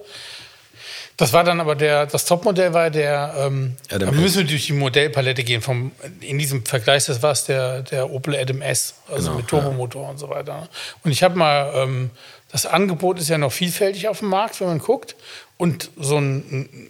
Das 1.17 1.33
war 1.33 1.45
dann 1.45 1.61
aber 1.61 1.77
der, 1.77 2.07
das 2.07 2.25
Topmodell 2.25 2.75
war 2.75 2.91
der, 2.91 3.35
ähm, 3.39 3.77
Adam 3.89 4.13
wir 4.13 4.21
müssen 4.21 4.49
durch 4.49 4.67
die 4.67 4.73
Modellpalette 4.73 5.45
gehen. 5.45 5.61
Vom, 5.63 5.93
in 6.21 6.39
diesem 6.39 6.65
Vergleich, 6.67 7.05
das 7.05 7.23
war 7.23 7.31
es 7.31 7.45
der, 7.45 7.83
der 7.83 8.11
Opel 8.11 8.35
Adam 8.37 8.61
S, 8.63 8.95
also 9.09 9.27
Genau, 9.29 9.37
mit 9.37 9.47
Turbomotor 9.49 10.09
und 10.11 10.19
so 10.19 10.29
weiter. 10.29 10.69
Und 11.05 11.13
ich 11.13 11.23
habe 11.23 11.37
mal, 11.37 11.73
ähm, 11.77 12.11
das 12.55 12.67
Angebot 12.67 13.19
ist 13.19 13.29
ja 13.29 13.37
noch 13.37 13.51
vielfältig 13.53 14.07
auf 14.07 14.21
dem 14.21 14.29
Markt, 14.29 14.61
wenn 14.61 14.69
man 14.69 14.79
guckt. 14.79 15.17
Und 15.57 15.91
so 15.99 16.19
ein, 16.19 16.89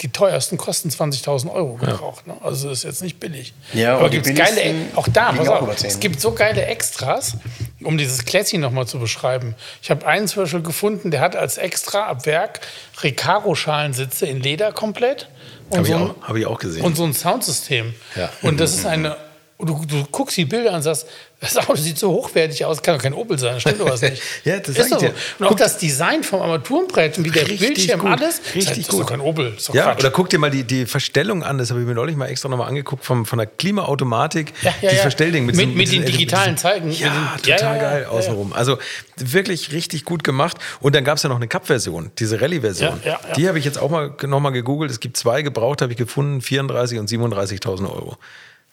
die 0.00 0.08
teuersten 0.10 0.56
kosten 0.56 0.88
20.000 0.88 1.52
Euro 1.52 1.74
gebraucht. 1.74 2.26
Ne? 2.26 2.34
Also 2.40 2.70
das 2.70 2.78
ist 2.78 2.84
jetzt 2.84 3.02
nicht 3.02 3.20
billig. 3.20 3.52
Ja, 3.74 3.98
Aber 3.98 4.08
gibt's 4.08 4.28
geile, 4.34 4.54
billigsten 4.54 4.96
auch 4.96 5.06
da, 5.08 5.32
pass 5.32 5.48
auch 5.48 5.56
auf, 5.56 5.62
über 5.64 5.76
10. 5.76 5.90
es 5.90 6.00
gibt 6.00 6.18
so 6.18 6.32
geile 6.32 6.64
Extras, 6.64 7.36
um 7.84 7.98
dieses 7.98 8.24
Classy 8.24 8.56
nochmal 8.56 8.86
zu 8.86 8.98
beschreiben. 8.98 9.54
Ich 9.82 9.90
habe 9.90 10.06
einen 10.06 10.26
zum 10.28 10.44
Beispiel 10.44 10.62
gefunden, 10.62 11.10
der 11.10 11.20
hat 11.20 11.36
als 11.36 11.58
Extra 11.58 12.06
ab 12.06 12.24
Werk 12.24 12.60
Recaro-Schalensitze 13.02 14.24
in 14.26 14.40
Leder 14.40 14.72
komplett. 14.72 15.28
Und 15.70 15.78
Habe 15.78 15.86
ich, 15.88 15.92
so 15.94 15.98
ein- 16.00 16.10
auch- 16.10 16.22
hab 16.28 16.36
ich 16.36 16.46
auch 16.46 16.58
gesehen. 16.58 16.84
und 16.84 16.96
so 16.96 17.04
ein 17.04 17.12
Soundsystem. 17.14 17.94
Ja. 18.16 18.30
Und 18.42 18.60
das 18.60 18.74
ist 18.74 18.86
eine 18.86 19.16
Und 19.62 19.68
du, 19.68 19.84
du 19.86 20.04
guckst 20.10 20.36
die 20.36 20.44
Bilder 20.44 20.70
an 20.70 20.76
und 20.76 20.82
sagst, 20.82 21.06
das 21.40 21.56
Auto 21.56 21.76
sieht 21.76 21.96
so 21.96 22.10
hochwertig 22.10 22.64
aus, 22.64 22.82
kann 22.82 22.96
doch 22.96 23.02
kein 23.02 23.14
Opel 23.14 23.38
sein, 23.38 23.60
stimmt 23.60 23.80
doch 23.80 23.88
was 23.90 24.02
nicht. 24.02 24.20
Ja, 24.44 24.58
das 24.58 24.76
ist 24.76 24.88
so. 24.90 24.96
dir. 24.98 25.14
Und 25.38 25.46
auch 25.46 25.54
das 25.54 25.78
Design 25.78 26.24
vom 26.24 26.42
Armaturenbrett 26.42 27.16
und 27.18 27.24
wie 27.24 27.30
der 27.30 27.44
Bildschirm 27.44 28.00
gut, 28.00 28.10
alles, 28.10 28.40
richtig 28.56 28.64
das 28.68 28.78
ist 28.78 28.88
gut. 28.88 29.02
doch 29.02 29.06
kein 29.06 29.20
Opel, 29.20 29.54
ist 29.56 29.68
doch 29.68 29.74
Ja, 29.74 29.84
Quatsch. 29.92 30.00
oder 30.00 30.10
guck 30.10 30.30
dir 30.30 30.38
mal 30.40 30.50
die, 30.50 30.64
die 30.64 30.84
Verstellung 30.86 31.44
an, 31.44 31.58
das 31.58 31.70
habe 31.70 31.80
ich 31.80 31.86
mir 31.86 31.94
neulich 31.94 32.16
mal 32.16 32.26
extra 32.26 32.48
nochmal 32.48 32.66
angeguckt, 32.68 33.04
vom, 33.04 33.24
von 33.24 33.38
der 33.38 33.46
Klimaautomatik, 33.46 34.52
Ja, 34.62 34.70
ja, 34.70 34.74
dieses 34.82 34.94
ja. 34.96 35.02
Verstellding. 35.02 35.46
Mit- 35.46 35.54
diesem- 35.56 35.74
mit 35.74 35.88
den 35.92 36.02
diesen- 36.02 36.06
digitalen 36.06 36.44
diesen- 36.56 36.58
Zeigen, 36.58 36.90
Ja, 36.90 37.10
mit 37.36 37.46
den- 37.46 37.50
ja, 37.50 37.56
total 37.56 37.76
ja, 37.76 37.82
ja, 37.82 37.90
geil 37.90 38.02
ja, 38.02 38.08
außenrum. 38.08 38.52
Also 38.52 38.78
wirklich 39.16 39.70
richtig 39.72 40.04
gut 40.04 40.24
gemacht. 40.24 40.56
Und 40.80 40.94
dann 40.96 41.04
gab 41.04 41.18
es 41.18 41.22
ja 41.22 41.28
noch 41.28 41.36
eine 41.36 41.46
Cup-Version, 41.48 42.10
diese 42.18 42.40
Rallye-Version. 42.40 43.00
Ja, 43.04 43.10
ja, 43.12 43.20
ja. 43.28 43.34
Die 43.34 43.48
habe 43.48 43.58
ich 43.60 43.64
jetzt 43.64 43.78
auch 43.78 43.90
mal 43.90 44.12
nochmal 44.26 44.52
gegoogelt. 44.52 44.90
Es 44.90 44.98
gibt 44.98 45.16
zwei 45.16 45.42
gebraucht, 45.42 45.82
habe 45.82 45.92
ich 45.92 45.98
gefunden, 45.98 46.40
34 46.40 46.98
und 46.98 47.08
37.000 47.08 47.88
Euro. 47.88 48.16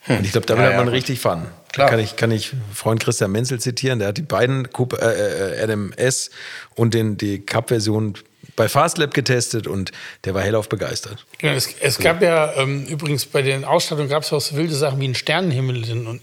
Und 0.10 0.26
ich 0.26 0.32
glaube, 0.32 0.48
damit 0.48 0.64
Ja, 0.66 0.70
hat 0.72 0.78
man 0.78 0.88
ja. 0.88 0.92
richtig 0.94 1.20
Fun. 1.20 1.44
Da 1.44 1.72
Klar. 1.74 1.90
kann 1.90 2.00
ich, 2.00 2.16
kann 2.16 2.32
ich 2.32 2.52
Freund 2.74 3.02
Christian 3.02 3.32
Menzel 3.32 3.60
zitieren, 3.60 4.00
der 4.00 4.10
hat 4.10 4.18
die 4.18 4.24
beiden 4.24 4.72
Coupe, 4.74 5.00
äh, 5.02 5.60
äh, 5.60 5.64
Adam 5.64 5.94
S 5.94 6.32
und 6.76 6.94
den, 6.94 7.16
die 7.18 7.40
Cup-Version 7.46 8.16
bei 8.56 8.68
Fastlab 8.68 9.14
getestet 9.14 9.68
und 9.68 9.92
der 10.26 10.34
war 10.34 10.42
hellauf 10.42 10.68
begeistert. 10.68 11.26
Ja, 11.42 11.54
es, 11.54 11.70
es 11.80 11.98
gab 12.00 12.22
ja 12.22 12.54
ähm, 12.58 12.86
übrigens 12.88 13.26
bei 13.26 13.42
den 13.42 13.64
Ausstattungen 13.64 14.10
gab 14.10 14.24
es 14.24 14.34
auch 14.34 14.42
so 14.42 14.56
wilde 14.58 14.74
Sachen 14.76 15.00
wie 15.00 15.06
einen 15.06 15.16
Sternenhimmel 15.16 15.78
und 16.08 16.16
äh, 16.18 16.20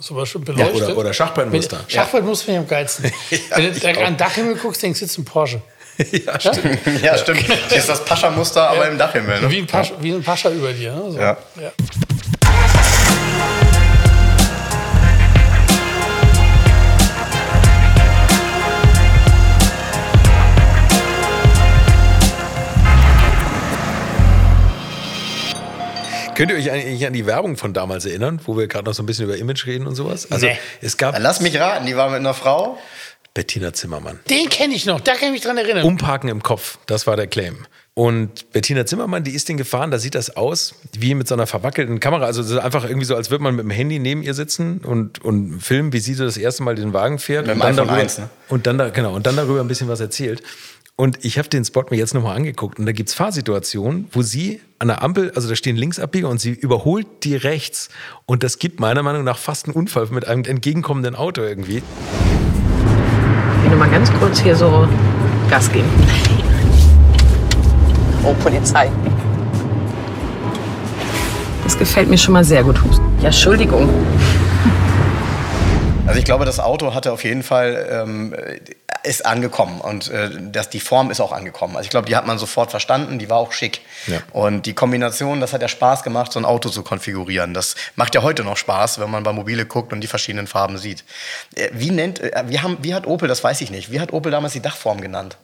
sowas 0.00 0.28
schon 0.28 0.42
beleuchtet. 0.44 0.74
oder- 0.88 0.96
oder 0.96 1.12
Schachbrettmuster. 1.12 1.78
Mit- 1.78 1.92
Schachbrettmuster 1.92 2.46
finde 2.46 2.60
ich 2.60 2.64
am 2.64 2.68
geilsten. 2.68 3.04
Wenn 3.54 3.74
du 3.74 3.80
da 3.80 3.88
an 3.90 3.96
den 4.14 4.16
Dachhimmel 4.16 4.56
guckst, 4.56 4.82
denkst 4.82 4.98
du, 5.00 5.04
jetzt 5.04 5.18
ein 5.18 5.24
Porsche. 5.24 5.60
ja, 6.12 6.40
stimmt. 6.40 6.78
Ja, 7.02 7.18
stimmt. 7.18 7.40
Hier 7.68 7.78
ist 7.78 7.88
das 7.88 8.04
Pascha-Muster, 8.04 8.70
aber 8.70 8.88
im 8.88 8.98
Dachhimmel. 8.98 9.40
Ne? 9.40 9.50
Wie 9.50 9.58
ein 9.58 9.66
Pascha, 9.66 9.94
wie 10.00 10.12
ein 10.14 10.22
Pascha 10.22 10.50
über 10.50 10.72
dir. 10.72 10.92
Ne? 10.94 11.12
So. 11.12 11.18
Ja. 11.18 11.36
Könnt 26.38 26.52
ihr 26.52 26.56
euch 26.56 26.70
eigentlich 26.70 27.04
an 27.04 27.12
die 27.12 27.26
Werbung 27.26 27.56
von 27.56 27.72
damals 27.72 28.06
erinnern, 28.06 28.40
wo 28.44 28.56
wir 28.56 28.68
gerade 28.68 28.84
noch 28.84 28.94
so 28.94 29.02
ein 29.02 29.06
bisschen 29.06 29.24
über 29.24 29.36
Image 29.36 29.66
reden 29.66 29.88
und 29.88 29.96
sowas? 29.96 30.30
Also 30.30 30.46
Nee. 30.46 30.56
es 30.80 30.96
gab 30.96 31.14
Dann 31.14 31.22
lass 31.24 31.40
mich 31.40 31.58
raten, 31.58 31.84
die 31.84 31.96
war 31.96 32.10
mit 32.10 32.20
einer 32.20 32.32
Frau. 32.32 32.78
Bettina 33.34 33.72
Zimmermann. 33.72 34.20
Den 34.30 34.48
kenne 34.48 34.74
ich 34.74 34.86
noch, 34.86 35.00
da 35.00 35.14
kann 35.14 35.26
ich 35.26 35.32
mich 35.32 35.40
dran 35.42 35.58
erinnern. 35.58 35.82
Umparken 35.82 36.28
im 36.28 36.40
Kopf, 36.40 36.78
das 36.86 37.08
war 37.08 37.16
der 37.16 37.26
Claim. 37.26 37.66
Und 37.94 38.52
Bettina 38.52 38.86
Zimmermann, 38.86 39.24
die 39.24 39.32
ist 39.32 39.48
den 39.48 39.56
gefahren, 39.56 39.90
da 39.90 39.98
sieht 39.98 40.14
das 40.14 40.36
aus 40.36 40.76
wie 40.96 41.16
mit 41.16 41.26
so 41.26 41.34
einer 41.34 41.48
verwackelten 41.48 41.98
Kamera. 41.98 42.26
Also 42.26 42.42
es 42.42 42.50
ist 42.50 42.58
einfach 42.58 42.84
irgendwie 42.84 43.06
so, 43.06 43.16
als 43.16 43.32
würde 43.32 43.42
man 43.42 43.56
mit 43.56 43.64
dem 43.64 43.70
Handy 43.70 43.98
neben 43.98 44.22
ihr 44.22 44.34
sitzen 44.34 44.78
und, 44.78 45.24
und 45.24 45.60
filmen, 45.60 45.92
wie 45.92 45.98
sie 45.98 46.14
so 46.14 46.24
das 46.24 46.36
erste 46.36 46.62
Mal 46.62 46.76
den 46.76 46.92
Wagen 46.92 47.18
fährt. 47.18 47.48
Mit 47.48 47.56
dem 47.56 47.60
und 47.60 47.66
dann 47.66 47.76
darüber, 47.76 47.94
1, 47.94 48.18
ne? 48.18 48.30
und 48.48 48.68
dann 48.68 48.78
da, 48.78 48.90
genau, 48.90 49.14
und 49.14 49.26
dann 49.26 49.34
darüber 49.34 49.60
ein 49.60 49.66
bisschen 49.66 49.88
was 49.88 49.98
erzählt. 49.98 50.44
Und 51.00 51.24
ich 51.24 51.38
habe 51.38 51.48
den 51.48 51.64
Spot 51.64 51.84
mir 51.90 51.96
jetzt 51.96 52.12
nochmal 52.12 52.34
angeguckt 52.34 52.80
und 52.80 52.86
da 52.86 52.90
gibt 52.90 53.08
es 53.08 53.14
Fahrsituationen, 53.14 54.08
wo 54.10 54.22
sie 54.22 54.60
an 54.80 54.88
der 54.88 55.00
Ampel, 55.00 55.30
also 55.36 55.48
da 55.48 55.54
stehen 55.54 55.76
Linksabbieger 55.76 56.28
und 56.28 56.40
sie 56.40 56.50
überholt 56.50 57.06
die 57.22 57.36
rechts. 57.36 57.88
Und 58.26 58.42
das 58.42 58.58
gibt 58.58 58.80
meiner 58.80 59.04
Meinung 59.04 59.22
nach 59.22 59.38
fast 59.38 59.66
einen 59.66 59.76
Unfall 59.76 60.08
mit 60.10 60.26
einem 60.26 60.42
entgegenkommenden 60.42 61.14
Auto 61.14 61.42
irgendwie. 61.42 61.76
Ich 61.76 63.62
will 63.62 63.70
nur 63.70 63.78
mal 63.78 63.88
ganz 63.90 64.12
kurz 64.14 64.40
hier 64.40 64.56
so 64.56 64.88
Gas 65.48 65.70
geben. 65.70 65.86
Oh, 68.24 68.34
Polizei. 68.42 68.90
Das 71.62 71.78
gefällt 71.78 72.10
mir 72.10 72.18
schon 72.18 72.32
mal 72.32 72.42
sehr 72.42 72.64
gut. 72.64 72.74
Ja, 73.20 73.26
Entschuldigung. 73.26 73.88
Also 76.06 76.18
ich 76.18 76.24
glaube, 76.24 76.44
das 76.44 76.58
Auto 76.58 76.92
hatte 76.92 77.12
auf 77.12 77.22
jeden 77.22 77.44
Fall, 77.44 77.86
ähm, 77.88 78.34
ist 79.02 79.24
angekommen 79.24 79.80
und 79.80 80.10
äh, 80.10 80.30
das, 80.50 80.70
die 80.70 80.80
Form 80.80 81.10
ist 81.10 81.20
auch 81.20 81.32
angekommen. 81.32 81.76
Also 81.76 81.86
ich 81.86 81.90
glaube, 81.90 82.06
die 82.08 82.16
hat 82.16 82.26
man 82.26 82.38
sofort 82.38 82.70
verstanden, 82.70 83.18
die 83.18 83.30
war 83.30 83.38
auch 83.38 83.52
schick. 83.52 83.80
Ja. 84.06 84.20
Und 84.32 84.66
die 84.66 84.74
Kombination, 84.74 85.40
das 85.40 85.52
hat 85.52 85.62
ja 85.62 85.68
Spaß 85.68 86.02
gemacht, 86.02 86.32
so 86.32 86.38
ein 86.38 86.44
Auto 86.44 86.68
zu 86.68 86.82
konfigurieren. 86.82 87.54
Das 87.54 87.74
macht 87.96 88.14
ja 88.14 88.22
heute 88.22 88.44
noch 88.44 88.56
Spaß, 88.56 88.98
wenn 89.00 89.10
man 89.10 89.22
bei 89.22 89.32
Mobile 89.32 89.66
guckt 89.66 89.92
und 89.92 90.00
die 90.00 90.06
verschiedenen 90.06 90.46
Farben 90.46 90.78
sieht. 90.78 91.04
Äh, 91.54 91.68
Wie 91.72 91.90
nennt, 91.90 92.20
äh, 92.20 92.44
wie, 92.46 92.60
haben, 92.60 92.78
wie 92.82 92.94
hat 92.94 93.06
Opel, 93.06 93.28
das 93.28 93.42
weiß 93.42 93.60
ich 93.60 93.70
nicht, 93.70 93.90
wie 93.90 94.00
hat 94.00 94.12
Opel 94.12 94.32
damals 94.32 94.52
die 94.52 94.60
Dachform 94.60 95.00
genannt? 95.00 95.36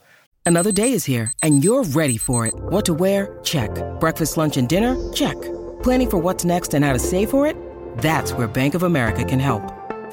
Another 0.47 0.73
day 0.73 0.93
is 0.93 1.07
here, 1.07 1.31
and 1.41 1.65
you're 1.65 1.85
ready 1.97 2.19
for 2.19 2.45
it. 2.47 2.53
What 2.69 2.85
to 2.85 2.95
wear? 2.95 3.39
Check. 3.45 3.71
Breakfast, 3.99 4.37
lunch, 4.37 4.59
and 4.59 4.69
dinner? 4.69 4.95
Check. 5.15 5.37
Planning 5.83 6.11
for 6.11 6.23
what's 6.23 6.45
next 6.45 6.75
and 6.75 6.85
how 6.85 6.93
to 6.93 6.99
save 6.99 7.31
for 7.31 7.47
it? 7.47 7.57
That's 8.03 8.35
where 8.35 8.47
Bank 8.47 8.75
of 8.75 8.83
America 8.83 9.25
can 9.25 9.41
help. 9.41 9.63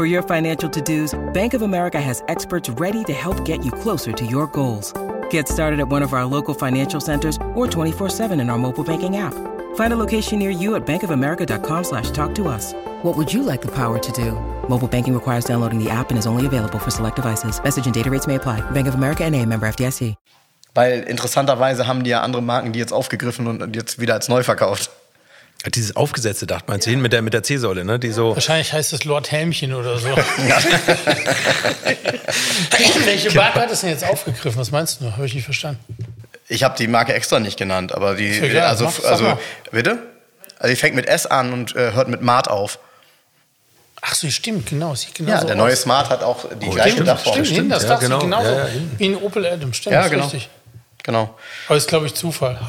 For 0.01 0.07
your 0.07 0.23
financial 0.23 0.67
to 0.71 0.81
dos, 0.81 1.13
Bank 1.31 1.53
of 1.53 1.61
America 1.61 2.01
has 2.01 2.23
experts 2.27 2.69
ready 2.79 3.03
to 3.03 3.13
help 3.13 3.45
get 3.45 3.63
you 3.63 3.71
closer 3.71 4.11
to 4.11 4.25
your 4.25 4.47
goals. 4.47 4.91
Get 5.29 5.47
started 5.47 5.79
at 5.79 5.89
one 5.89 6.01
of 6.01 6.11
our 6.13 6.25
local 6.25 6.55
financial 6.55 6.99
centers 6.99 7.37
or 7.53 7.67
24-7 7.67 8.41
in 8.41 8.49
our 8.49 8.57
mobile 8.57 8.83
banking 8.83 9.17
app. 9.17 9.35
Find 9.75 9.93
a 9.93 9.95
location 9.95 10.39
near 10.39 10.49
you 10.49 10.73
at 10.73 10.87
bankofamerica.com 10.87 11.83
slash 11.83 12.09
talk 12.09 12.33
to 12.33 12.47
us. 12.47 12.73
What 13.03 13.15
would 13.15 13.31
you 13.31 13.43
like 13.43 13.61
the 13.61 13.69
power 13.75 13.99
to 13.99 14.11
do? 14.11 14.31
Mobile 14.67 14.87
banking 14.87 15.13
requires 15.13 15.45
downloading 15.45 15.77
the 15.77 15.91
app 15.91 16.09
and 16.09 16.17
is 16.17 16.25
only 16.25 16.47
available 16.47 16.79
for 16.79 16.89
select 16.89 17.17
devices. 17.17 17.61
Message 17.63 17.85
and 17.85 17.93
data 17.93 18.09
rates 18.09 18.25
may 18.25 18.37
apply. 18.37 18.59
Bank 18.71 18.87
of 18.87 18.95
America 18.95 19.23
and 19.23 19.35
a 19.35 19.45
member 19.45 19.67
FDIC. 19.67 20.15
Weil 20.73 21.03
interessanterweise 21.03 21.85
haben 21.85 22.03
die 22.03 22.09
ja 22.09 22.21
andere 22.21 22.41
Marken 22.41 22.73
die 22.73 22.79
jetzt 22.79 22.91
aufgegriffen 22.91 23.45
und 23.45 23.75
jetzt 23.75 23.99
wieder 23.99 24.15
als 24.15 24.29
neu 24.29 24.41
verkauft. 24.41 24.89
Dieses 25.75 25.95
aufgesetzte 25.95 26.47
Dach, 26.47 26.61
meinst 26.65 26.87
du, 26.87 26.89
hin 26.89 27.01
mit 27.01 27.13
der, 27.13 27.21
mit 27.21 27.35
der 27.35 27.43
C-Säule, 27.43 27.85
ne? 27.85 27.99
Die 27.99 28.11
so. 28.11 28.33
Wahrscheinlich 28.33 28.73
heißt 28.73 28.93
es 28.93 29.03
Lord 29.05 29.29
Helmchen 29.31 29.75
oder 29.75 29.99
so. 29.99 30.07
Welche 33.05 33.31
Marke 33.35 33.59
hat 33.61 33.71
das 33.71 33.81
denn 33.81 33.89
jetzt 33.91 34.03
aufgegriffen? 34.03 34.59
Was 34.59 34.71
meinst 34.71 35.01
du? 35.01 35.11
Habe 35.11 35.25
ich 35.25 35.33
nicht 35.35 35.45
verstanden. 35.45 35.83
Ich 36.47 36.63
habe 36.63 36.75
die 36.77 36.87
Marke 36.87 37.13
extra 37.13 37.39
nicht 37.39 37.57
genannt, 37.57 37.93
aber 37.93 38.15
die, 38.15 38.29
egal, 38.39 38.67
also, 38.67 38.85
mach, 38.85 39.03
also 39.03 39.23
mal. 39.23 39.37
bitte? 39.71 39.99
Also 40.59 40.73
die 40.73 40.79
fängt 40.79 40.95
mit 40.95 41.07
S 41.07 41.25
an 41.25 41.53
und 41.53 41.75
äh, 41.75 41.93
hört 41.93 42.07
mit 42.07 42.21
Mart 42.21 42.49
auf. 42.49 42.79
Ach 44.01 44.15
so, 44.15 44.29
stimmt, 44.29 44.67
genau. 44.67 44.95
Sieht 44.95 45.15
genau 45.15 45.31
Ja, 45.31 45.41
so 45.41 45.47
der 45.47 45.55
aus. 45.55 45.59
neue 45.61 45.75
Smart 45.75 46.09
hat 46.09 46.23
auch 46.23 46.45
die 46.59 46.69
gleiche 46.69 46.91
Stimmt, 46.93 47.07
Dachform. 47.07 47.33
stimmt, 47.35 47.47
hinten, 47.49 47.69
das 47.69 47.83
ja, 47.83 47.89
Dach 47.89 47.99
genau. 47.99 48.19
sieht 48.19 48.29
genauso 48.29 48.49
Ja, 48.49 48.57
ja, 48.57 48.67
wie 48.97 49.05
ein 49.05 49.15
Opel 49.17 49.45
Adam. 49.45 49.73
Stimmt, 49.73 49.93
Ja, 49.93 50.03
ist 50.05 50.11
genau. 50.11 50.23
richtig. 50.23 50.49
Genau. 51.03 51.35
Aber 51.67 51.77
ist, 51.77 51.87
glaube 51.87 52.05
ich, 52.05 52.13
Zufall. 52.13 52.59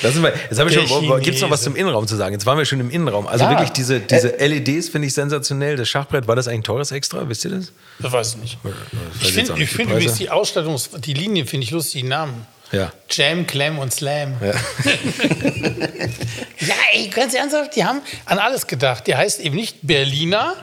Das 0.00 0.14
sind 0.14 0.22
wir, 0.22 0.32
jetzt 0.48 0.58
habe 0.60 0.70
ich 0.70 0.76
Der 0.76 0.86
schon, 0.86 1.20
gibt 1.22 1.36
es 1.36 1.42
noch 1.42 1.50
was 1.50 1.62
zum 1.62 1.74
Innenraum 1.74 2.06
zu 2.06 2.14
sagen? 2.16 2.32
Jetzt 2.32 2.46
waren 2.46 2.56
wir 2.56 2.64
schon 2.64 2.78
im 2.80 2.90
Innenraum. 2.90 3.26
Also 3.26 3.44
Ja. 3.44 3.50
wirklich 3.50 3.70
diese, 3.70 3.98
diese 4.00 4.28
LEDs 4.38 4.88
finde 4.90 5.08
ich 5.08 5.14
sensationell. 5.14 5.76
Das 5.76 5.88
Schachbrett, 5.88 6.28
war 6.28 6.36
das 6.36 6.46
eigentlich 6.46 6.60
ein 6.60 6.64
teures 6.64 6.92
Extra? 6.92 7.28
Wisst 7.28 7.44
ihr 7.44 7.50
das? 7.50 7.72
Das 7.98 8.12
weiß 8.12 8.34
ich 8.34 8.36
nicht. 8.36 8.58
Ich 9.20 9.32
finde 9.32 9.54
find 9.56 9.76
Preise. 9.76 9.90
übrigens 9.90 10.14
die 10.18 10.30
Ausstattung, 10.30 10.80
die 11.04 11.14
Linien 11.14 11.46
finde 11.48 11.64
ich 11.64 11.72
lustig, 11.72 12.02
die 12.02 12.08
Namen. 12.08 12.46
Ja. 12.70 12.92
Jam, 13.10 13.46
Clam 13.46 13.78
und 13.78 13.92
Slam. 13.92 14.34
Ja, 16.60 16.74
ey, 16.92 17.08
ganz 17.08 17.34
ernsthaft, 17.34 17.76
die 17.76 17.84
haben 17.84 18.02
an 18.26 18.38
alles 18.38 18.66
gedacht. 18.66 19.06
Die 19.06 19.14
heißt 19.14 19.40
eben 19.40 19.54
nicht 19.56 19.78
Berliner, 19.82 20.54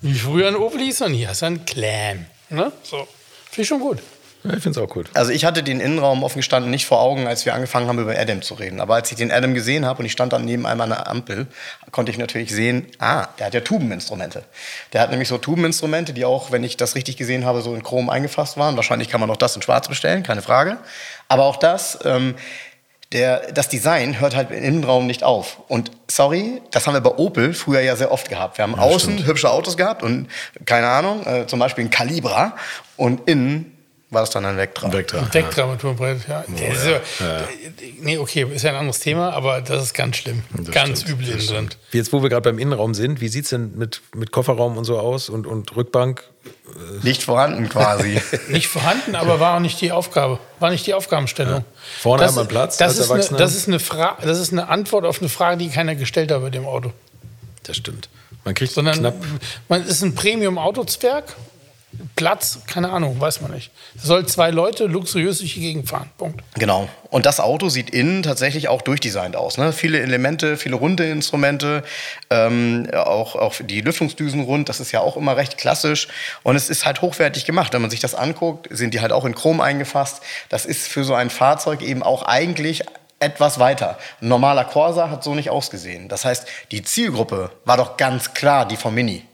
wie 0.00 0.14
früher 0.14 0.48
ein 0.48 0.56
Opel 0.56 0.80
hieß, 0.80 0.98
sondern 0.98 1.14
hier 1.18 1.28
er 1.28 1.42
ein 1.42 1.64
Clam. 1.66 2.26
Ne? 2.48 2.72
So. 2.82 3.06
Finde 3.52 3.64
ich 3.64 3.68
schon 3.68 3.80
gut. 3.80 3.98
Ja, 4.44 4.54
ich 4.54 4.62
finde 4.62 4.80
es 4.80 4.84
auch 4.84 4.90
gut. 4.90 5.10
Also 5.12 5.30
ich 5.30 5.44
hatte 5.44 5.62
den 5.62 5.78
Innenraum 5.78 6.24
offen 6.24 6.38
gestanden 6.38 6.70
nicht 6.70 6.86
vor 6.86 7.00
Augen, 7.02 7.26
als 7.26 7.44
wir 7.44 7.52
angefangen 7.52 7.86
haben, 7.86 7.98
über 7.98 8.18
Adam 8.18 8.40
zu 8.40 8.54
reden. 8.54 8.80
Aber 8.80 8.94
als 8.94 9.12
ich 9.12 9.18
den 9.18 9.30
Adam 9.30 9.52
gesehen 9.52 9.84
habe 9.84 9.98
und 9.98 10.06
ich 10.06 10.12
stand 10.12 10.32
dann 10.32 10.46
neben 10.46 10.64
einem 10.64 10.80
an 10.80 10.88
der 10.88 11.06
Ampel, 11.06 11.46
konnte 11.90 12.10
ich 12.10 12.16
natürlich 12.16 12.50
sehen, 12.50 12.86
ah, 12.98 13.28
der 13.38 13.46
hat 13.46 13.54
ja 13.54 13.60
Tubeninstrumente. 13.60 14.42
Der 14.94 15.02
hat 15.02 15.10
nämlich 15.10 15.28
so 15.28 15.36
Tubeninstrumente, 15.36 16.14
die 16.14 16.24
auch, 16.24 16.50
wenn 16.50 16.64
ich 16.64 16.78
das 16.78 16.94
richtig 16.94 17.18
gesehen 17.18 17.44
habe, 17.44 17.60
so 17.60 17.74
in 17.74 17.82
Chrom 17.82 18.08
eingefasst 18.08 18.56
waren. 18.56 18.74
Wahrscheinlich 18.76 19.10
kann 19.10 19.20
man 19.20 19.30
auch 19.30 19.36
das 19.36 19.54
in 19.54 19.60
Schwarz 19.60 19.86
bestellen, 19.86 20.22
keine 20.22 20.40
Frage. 20.40 20.78
Aber 21.28 21.44
auch 21.44 21.56
das, 21.56 21.98
ähm, 22.06 22.34
der, 23.12 23.52
das 23.52 23.68
Design 23.68 24.20
hört 24.20 24.34
halt 24.34 24.50
im 24.50 24.62
Innenraum 24.62 25.06
nicht 25.06 25.22
auf. 25.22 25.58
Und 25.68 25.90
sorry, 26.08 26.62
das 26.70 26.86
haben 26.86 26.94
wir 26.94 27.00
bei 27.00 27.16
Opel 27.16 27.54
früher 27.54 27.80
ja 27.80 27.96
sehr 27.96 28.10
oft 28.10 28.28
gehabt. 28.28 28.58
Wir 28.58 28.62
haben 28.62 28.74
außen 28.74 29.26
hübsche 29.26 29.50
Autos 29.50 29.76
gehabt 29.76 30.02
und 30.02 30.28
keine 30.64 30.88
Ahnung, 30.88 31.26
äh, 31.26 31.46
zum 31.46 31.58
Beispiel 31.58 31.84
ein 31.84 31.90
Calibra 31.90 32.56
und 32.96 33.28
innen 33.28 33.71
war 34.12 34.20
das 34.20 34.30
dann 34.30 34.44
ein 34.44 34.58
Vectra. 34.58 34.92
Vectra. 34.92 35.26
Wegdramaturbrett, 35.32 36.28
ja. 36.28 36.44
Der 36.46 36.72
ist 36.72 36.86
ja. 36.86 37.00
Nee, 38.00 38.18
okay, 38.18 38.46
ist 38.54 38.62
ja 38.62 38.70
ein 38.70 38.76
anderes 38.76 39.00
Thema, 39.00 39.32
aber 39.32 39.62
das 39.62 39.84
ist 39.84 39.94
ganz 39.94 40.16
schlimm. 40.16 40.42
ganz 40.70 41.00
stimmt, 41.00 41.20
übel 41.20 41.28
innen 41.34 41.46
drin. 41.46 41.70
Wie 41.90 41.96
Jetzt, 41.96 42.12
wo 42.12 42.22
wir 42.22 42.28
gerade 42.28 42.42
beim 42.42 42.58
Innenraum 42.58 42.92
sind, 42.92 43.20
wie 43.22 43.28
sieht 43.28 43.44
es 43.44 43.50
denn 43.50 43.76
mit, 43.76 44.02
mit 44.14 44.30
Kofferraum 44.30 44.76
und 44.76 44.84
so 44.84 44.98
aus 44.98 45.30
und, 45.30 45.46
und 45.46 45.74
Rückbank? 45.74 46.24
Nicht 47.02 47.22
vorhanden 47.22 47.68
quasi. 47.68 48.20
Nicht 48.48 48.68
vorhanden, 48.68 49.14
aber 49.14 49.40
war 49.40 49.56
auch 49.56 49.60
nicht 49.60 49.80
die 49.80 49.92
Aufgabe, 49.92 50.38
war 50.58 50.70
nicht 50.70 50.86
die 50.86 50.94
Aufgabenstellung. 50.94 51.64
Vorne 52.00 52.22
das, 52.22 52.32
hat 52.32 52.36
man 52.36 52.48
Platz 52.48 52.76
Das 52.76 52.90
als 52.90 52.98
ist, 52.98 53.04
eine, 53.04 53.12
Erwachsener? 53.12 53.38
das, 53.38 53.54
ist 53.54 53.68
eine 53.68 53.78
Fra 53.78 54.18
das 54.22 54.38
ist 54.38 54.52
eine 54.52 54.68
Antwort 54.68 55.04
auf 55.04 55.20
eine 55.20 55.28
Frage, 55.28 55.58
die 55.58 55.68
keiner 55.68 55.94
gestellt 55.94 56.30
hat 56.30 56.40
bei 56.40 56.50
dem 56.50 56.66
Auto. 56.66 56.92
Das 57.62 57.76
stimmt. 57.76 58.08
Man 58.44 58.54
kriegt 58.54 58.72
Sondern 58.72 58.98
knapp. 58.98 59.14
man 59.68 59.86
ist 59.86 60.02
ein 60.02 60.14
Premium-Autozwerg, 60.14 61.36
Platz, 62.16 62.60
keine 62.66 62.90
Ahnung, 62.90 63.20
weiß 63.20 63.40
man 63.42 63.52
nicht. 63.52 63.70
Es 63.96 64.04
soll 64.04 64.26
zwei 64.26 64.50
Leute 64.50 64.86
luxuriös 64.86 65.38
durch 65.38 65.54
die 65.54 65.60
Gegend 65.60 65.88
fahren. 65.88 66.10
Punkt. 66.16 66.42
Genau. 66.54 66.88
Und 67.10 67.26
das 67.26 67.40
Auto 67.40 67.68
sieht 67.68 67.90
innen 67.90 68.22
tatsächlich 68.22 68.68
auch 68.68 68.82
durchdesignt 68.82 69.36
aus. 69.36 69.58
Ne? 69.58 69.72
Viele 69.72 70.00
Elemente, 70.00 70.56
viele 70.56 70.76
runde 70.76 71.08
Instrumente, 71.08 71.82
ähm, 72.30 72.88
auch, 72.94 73.36
auch 73.36 73.54
die 73.60 73.80
Lüftungsdüsen 73.82 74.42
rund, 74.42 74.68
das 74.68 74.80
ist 74.80 74.92
ja 74.92 75.00
auch 75.00 75.16
immer 75.16 75.36
recht 75.36 75.58
klassisch. 75.58 76.08
Und 76.42 76.56
es 76.56 76.70
ist 76.70 76.86
halt 76.86 77.02
hochwertig 77.02 77.44
gemacht. 77.44 77.72
Wenn 77.72 77.82
man 77.82 77.90
sich 77.90 78.00
das 78.00 78.14
anguckt, 78.14 78.68
sind 78.70 78.94
die 78.94 79.00
halt 79.00 79.12
auch 79.12 79.24
in 79.24 79.34
Chrom 79.34 79.60
eingefasst. 79.60 80.22
Das 80.48 80.64
ist 80.64 80.88
für 80.88 81.04
so 81.04 81.14
ein 81.14 81.30
Fahrzeug 81.30 81.82
eben 81.82 82.02
auch 82.02 82.22
eigentlich 82.22 82.84
etwas 83.20 83.58
weiter. 83.58 83.98
Ein 84.20 84.28
normaler 84.28 84.64
Corsa 84.64 85.10
hat 85.10 85.22
so 85.22 85.34
nicht 85.34 85.50
ausgesehen. 85.50 86.08
Das 86.08 86.24
heißt, 86.24 86.46
die 86.70 86.82
Zielgruppe 86.82 87.50
war 87.64 87.76
doch 87.76 87.96
ganz 87.96 88.34
klar 88.34 88.66
die 88.66 88.76
vom 88.76 88.94
Mini. 88.94 89.24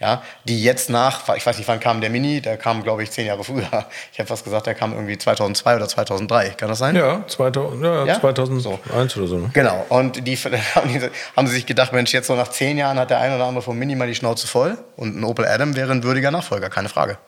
Ja, 0.00 0.22
die 0.44 0.62
jetzt 0.64 0.88
nach, 0.88 1.28
ich 1.36 1.44
weiß 1.44 1.58
nicht, 1.58 1.68
wann 1.68 1.78
kam 1.78 2.00
der 2.00 2.08
Mini, 2.08 2.40
der 2.40 2.56
kam, 2.56 2.82
glaube 2.82 3.02
ich, 3.02 3.10
zehn 3.10 3.26
Jahre 3.26 3.44
früher. 3.44 3.86
Ich 4.12 4.18
habe 4.18 4.26
fast 4.26 4.44
gesagt, 4.44 4.66
der 4.66 4.74
kam 4.74 4.94
irgendwie 4.94 5.18
2002 5.18 5.76
oder 5.76 5.86
2003. 5.86 6.50
Kann 6.56 6.70
das 6.70 6.78
sein? 6.78 6.96
Ja, 6.96 7.22
2000, 7.26 7.84
ja, 7.84 8.06
Ja? 8.06 8.18
2001 8.18 9.16
oder 9.18 9.26
so. 9.26 9.36
Ne? 9.36 9.50
Genau. 9.52 9.84
Und 9.90 10.26
die 10.26 10.36
haben, 10.74 10.88
die 10.88 11.10
haben 11.36 11.46
sie 11.46 11.54
sich 11.54 11.66
gedacht, 11.66 11.92
Mensch, 11.92 12.14
jetzt 12.14 12.28
so 12.28 12.34
nach 12.34 12.48
zehn 12.48 12.78
Jahren 12.78 12.98
hat 12.98 13.10
der 13.10 13.20
ein 13.20 13.34
oder 13.34 13.44
andere 13.44 13.62
vom 13.62 13.78
Mini 13.78 13.94
mal 13.94 14.08
die 14.08 14.14
Schnauze 14.14 14.46
voll. 14.46 14.78
Und 14.96 15.20
ein 15.20 15.24
Opel 15.24 15.44
Adam 15.44 15.76
wäre 15.76 15.92
ein 15.92 16.02
würdiger 16.02 16.30
Nachfolger, 16.30 16.70
keine 16.70 16.88
Frage. 16.88 17.18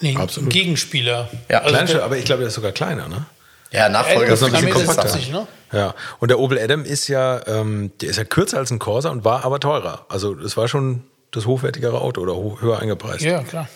Nee, 0.00 0.16
Absolut. 0.18 0.48
ein 0.48 0.52
Gegenspieler. 0.52 1.28
Ja, 1.50 1.58
also 1.58 1.74
Klein, 1.74 1.86
der, 1.86 2.02
aber 2.02 2.16
ich 2.16 2.24
glaube, 2.24 2.40
der 2.40 2.48
ist 2.48 2.54
sogar 2.54 2.72
kleiner, 2.72 3.08
ne? 3.08 3.26
Ja, 3.72 3.90
Nachfolger 3.90 4.30
Das 4.30 4.40
ist 4.40 4.50
noch 4.52 4.58
ein 4.58 4.64
bisschen 4.64 4.86
kompakter. 4.86 5.08
70, 5.08 5.32
ne? 5.32 5.46
Ja, 5.72 5.94
und 6.18 6.30
der 6.30 6.38
Opel 6.38 6.58
Adam 6.58 6.82
ist 6.84 7.08
ja, 7.08 7.46
ähm, 7.46 7.92
der 8.00 8.08
ist 8.08 8.16
ja 8.16 8.24
kürzer 8.24 8.56
als 8.56 8.70
ein 8.70 8.78
Corsa 8.78 9.10
und 9.10 9.24
war 9.24 9.44
aber 9.44 9.60
teurer. 9.60 10.06
Also 10.08 10.34
es 10.34 10.56
war 10.56 10.68
schon 10.68 11.02
das 11.36 11.46
hochwertigere 11.46 12.00
Auto 12.00 12.20
oder 12.20 12.60
höher 12.60 12.78
eingepreist. 12.80 13.22
Ja, 13.22 13.42
klar. 13.42 13.68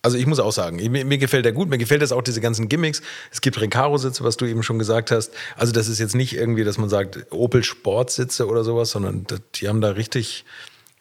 Also 0.00 0.16
ich 0.16 0.26
muss 0.26 0.38
auch 0.38 0.52
sagen, 0.52 0.76
mir, 0.76 1.04
mir 1.04 1.18
gefällt 1.18 1.44
der 1.44 1.52
gut. 1.52 1.68
Mir 1.68 1.78
gefällt 1.78 2.02
das 2.02 2.12
auch 2.12 2.22
diese 2.22 2.40
ganzen 2.40 2.68
Gimmicks. 2.68 3.02
Es 3.32 3.40
gibt 3.40 3.60
Recaro-Sitze, 3.60 4.22
was 4.22 4.36
du 4.36 4.46
eben 4.46 4.62
schon 4.62 4.78
gesagt 4.78 5.10
hast. 5.10 5.32
Also 5.56 5.72
das 5.72 5.88
ist 5.88 5.98
jetzt 5.98 6.14
nicht 6.14 6.34
irgendwie, 6.34 6.64
dass 6.64 6.78
man 6.78 6.88
sagt 6.88 7.26
Opel 7.30 7.64
Sportsitze 7.64 8.46
oder 8.46 8.62
sowas, 8.62 8.90
sondern 8.90 9.24
das, 9.26 9.40
die 9.56 9.68
haben 9.68 9.80
da 9.80 9.90
richtig 9.90 10.44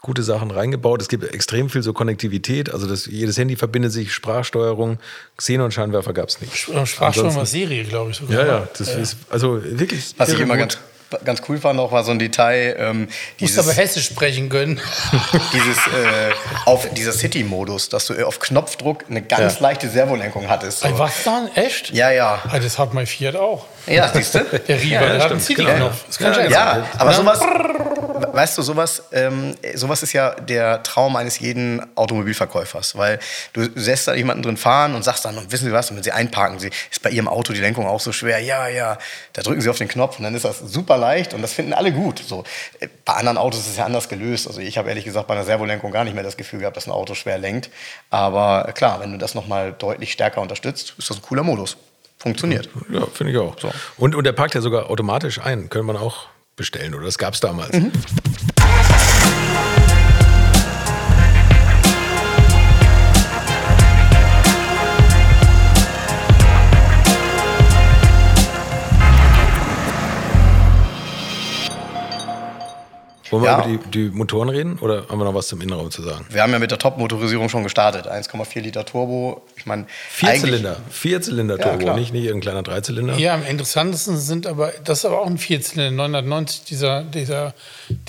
gute 0.01 0.23
Sachen 0.23 0.51
reingebaut. 0.51 1.01
Es 1.01 1.09
gibt 1.09 1.23
extrem 1.33 1.69
viel 1.69 1.83
so 1.83 1.93
Konnektivität. 1.93 2.71
Also 2.71 2.87
das, 2.87 3.05
jedes 3.05 3.37
Handy 3.37 3.55
verbindet 3.55 3.91
sich, 3.91 4.13
Sprachsteuerung, 4.13 4.99
Xenon-Scheinwerfer 5.37 6.13
gab 6.13 6.29
es 6.29 6.41
nicht. 6.41 6.55
Sprachsteuerung 6.55 7.35
war 7.35 7.45
Serie, 7.45 7.83
glaube 7.83 8.11
ich 8.11 8.17
sogar. 8.17 8.39
Ja, 8.39 8.47
ja, 8.47 8.69
das 8.77 8.95
ist 8.95 9.17
also 9.29 9.61
wirklich. 9.63 10.15
Was 10.17 10.29
ich 10.29 10.39
immer 10.39 10.55
gut. 10.55 10.59
ganz, 10.59 10.77
ganz 11.25 11.41
cool 11.47 11.57
fand, 11.59 11.79
auch 11.79 11.91
war 11.91 12.03
so 12.03 12.11
ein 12.11 12.19
Detail, 12.19 12.75
ähm, 12.79 13.01
Musst 13.05 13.15
dieses, 13.39 13.59
aber 13.59 13.73
Hessisch 13.73 14.05
sprechen 14.05 14.49
können. 14.49 14.79
dieses, 15.53 15.77
äh, 15.87 16.31
auf 16.65 16.89
dieser 16.91 17.13
City-Modus, 17.13 17.89
dass 17.89 18.07
du 18.07 18.25
auf 18.25 18.39
Knopfdruck 18.39 19.05
eine 19.09 19.21
ganz 19.21 19.55
Ja. 19.55 19.61
leichte 19.61 19.89
Servolenkung 19.89 20.49
hattest. 20.49 20.79
So. 20.81 20.99
Was 20.99 21.23
dann? 21.23 21.49
Echt? 21.55 21.91
Ja, 21.91 22.11
ja. 22.11 22.41
Ah, 22.49 22.59
das 22.59 22.77
hat 22.79 22.93
mein 22.93 23.07
Fiat 23.07 23.35
auch. 23.35 23.65
Ja, 23.85 24.11
siehst 24.13 24.35
du? 24.35 24.39
Der 24.67 24.81
Riva, 24.81 24.93
Ja, 24.95 24.99
der 25.01 25.23
hat 25.23 25.31
einen 25.31 25.39
genau. 25.39 25.39
City-Knopf. 25.39 26.03
Das 26.07 26.17
kann 26.17 26.33
Ja, 26.33 26.41
ja, 26.43 26.49
Ja, 26.49 26.85
aber 26.97 27.13
sowas, 27.13 27.39
weißt 28.37 28.57
du, 28.57 28.61
sowas, 28.61 29.03
ähm, 29.11 29.55
sowas 29.73 30.03
ist 30.03 30.13
ja 30.13 30.35
der 30.35 30.83
Traum 30.83 31.15
eines 31.15 31.39
jeden 31.39 31.81
Automobilverkäufers, 31.95 32.95
weil 32.95 33.19
du 33.53 33.67
lässt 33.73 34.07
da 34.07 34.13
jemanden 34.13 34.43
drin 34.43 34.57
fahren 34.57 34.93
und 34.93 35.03
sagst 35.03 35.25
dann, 35.25 35.37
und 35.37 35.51
wissen 35.51 35.65
Sie 35.65 35.73
was, 35.73 35.89
und 35.89 35.97
wenn 35.97 36.03
Sie 36.03 36.11
einparken, 36.11 36.59
Sie, 36.59 36.69
ist 36.91 37.01
bei 37.01 37.09
Ihrem 37.09 37.27
Auto 37.27 37.51
die 37.51 37.59
Lenkung 37.59 37.87
auch 37.87 37.99
so 37.99 38.11
schwer, 38.11 38.39
ja, 38.39 38.67
ja, 38.67 38.97
da 39.33 39.41
drücken 39.41 39.61
Sie 39.61 39.69
auf 39.69 39.79
den 39.79 39.87
Knopf 39.87 40.19
und 40.19 40.23
dann 40.23 40.35
ist 40.35 40.45
das 40.45 40.59
super 40.59 40.97
leicht 40.97 41.33
und 41.33 41.41
das 41.41 41.53
finden 41.53 41.73
alle 41.73 41.91
gut. 41.91 42.19
So, 42.19 42.43
bei 43.05 43.13
anderen 43.13 43.37
Autos 43.37 43.61
ist 43.61 43.71
es 43.71 43.77
ja 43.77 43.85
anders 43.85 44.07
gelöst. 44.07 44.47
Also 44.47 44.61
ich 44.61 44.77
habe 44.77 44.89
ehrlich 44.89 45.05
gesagt 45.05 45.27
bei 45.27 45.33
einer 45.33 45.43
Servolenkung 45.43 45.91
gar 45.91 46.03
nicht 46.03 46.13
mehr 46.13 46.23
das 46.23 46.37
Gefühl 46.37 46.59
gehabt, 46.59 46.77
dass 46.77 46.85
ein 46.85 46.91
Auto 46.91 47.15
schwer 47.15 47.39
lenkt. 47.39 47.71
Aber 48.11 48.71
klar, 48.73 48.99
wenn 48.99 49.11
du 49.11 49.17
das 49.17 49.33
nochmal 49.33 49.73
deutlich 49.73 50.11
stärker 50.11 50.41
unterstützt, 50.41 50.93
ist 50.97 51.09
das 51.09 51.17
ein 51.17 51.23
cooler 51.23 51.43
Modus. 51.43 51.75
Funktioniert. 52.19 52.69
Ja, 52.91 53.05
finde 53.07 53.33
ich 53.33 53.37
auch. 53.39 53.55
Und, 53.97 54.15
und 54.15 54.23
der 54.23 54.31
parkt 54.33 54.55
ja 54.55 54.61
sogar 54.61 54.89
automatisch 54.89 55.39
ein. 55.39 55.69
Könnte 55.69 55.85
man 55.85 55.97
auch 55.97 56.27
bestellen, 56.57 56.93
oder? 56.93 57.05
Das 57.05 57.17
gab 57.17 57.33
es 57.35 57.39
damals. 57.39 57.71
Mhm. 57.73 57.93
Wollen 73.41 73.45
wir 73.45 73.65
Ja. 73.67 73.73
über 73.73 73.83
die, 73.91 74.09
die 74.09 74.15
Motoren 74.15 74.49
reden 74.49 74.77
oder 74.79 75.07
haben 75.09 75.17
wir 75.19 75.25
noch 75.25 75.33
was 75.33 75.47
zum 75.47 75.61
Innenraum 75.61 75.91
zu 75.91 76.01
sagen? 76.01 76.25
Wir 76.29 76.41
haben 76.41 76.51
ja 76.51 76.59
mit 76.59 76.71
der 76.71 76.79
Top-Motorisierung 76.79 77.49
schon 77.49 77.63
gestartet. 77.63 78.07
1,4 78.07 78.61
Liter 78.61 78.85
Turbo. 78.85 79.41
Ich 79.55 79.65
meine, 79.65 79.85
Vierzylinder, 80.09 80.77
Vierzylinder 80.89 81.57
Ja, 81.57 81.63
Turbo, 81.63 81.77
klar. 81.79 81.95
nicht, 81.97 82.13
nicht 82.13 82.23
irgendein 82.25 82.41
kleiner 82.41 82.63
Dreizylinder. 82.63 83.17
Ja, 83.17 83.33
am 83.33 83.45
interessantesten 83.45 84.17
sind 84.17 84.47
aber, 84.47 84.71
das 84.83 84.99
ist 84.99 85.05
aber 85.05 85.21
auch 85.21 85.27
ein 85.27 85.37
Vierzylinder, 85.37 85.91
990, 85.91 86.63
dieser, 86.65 87.03
dieser, 87.03 87.53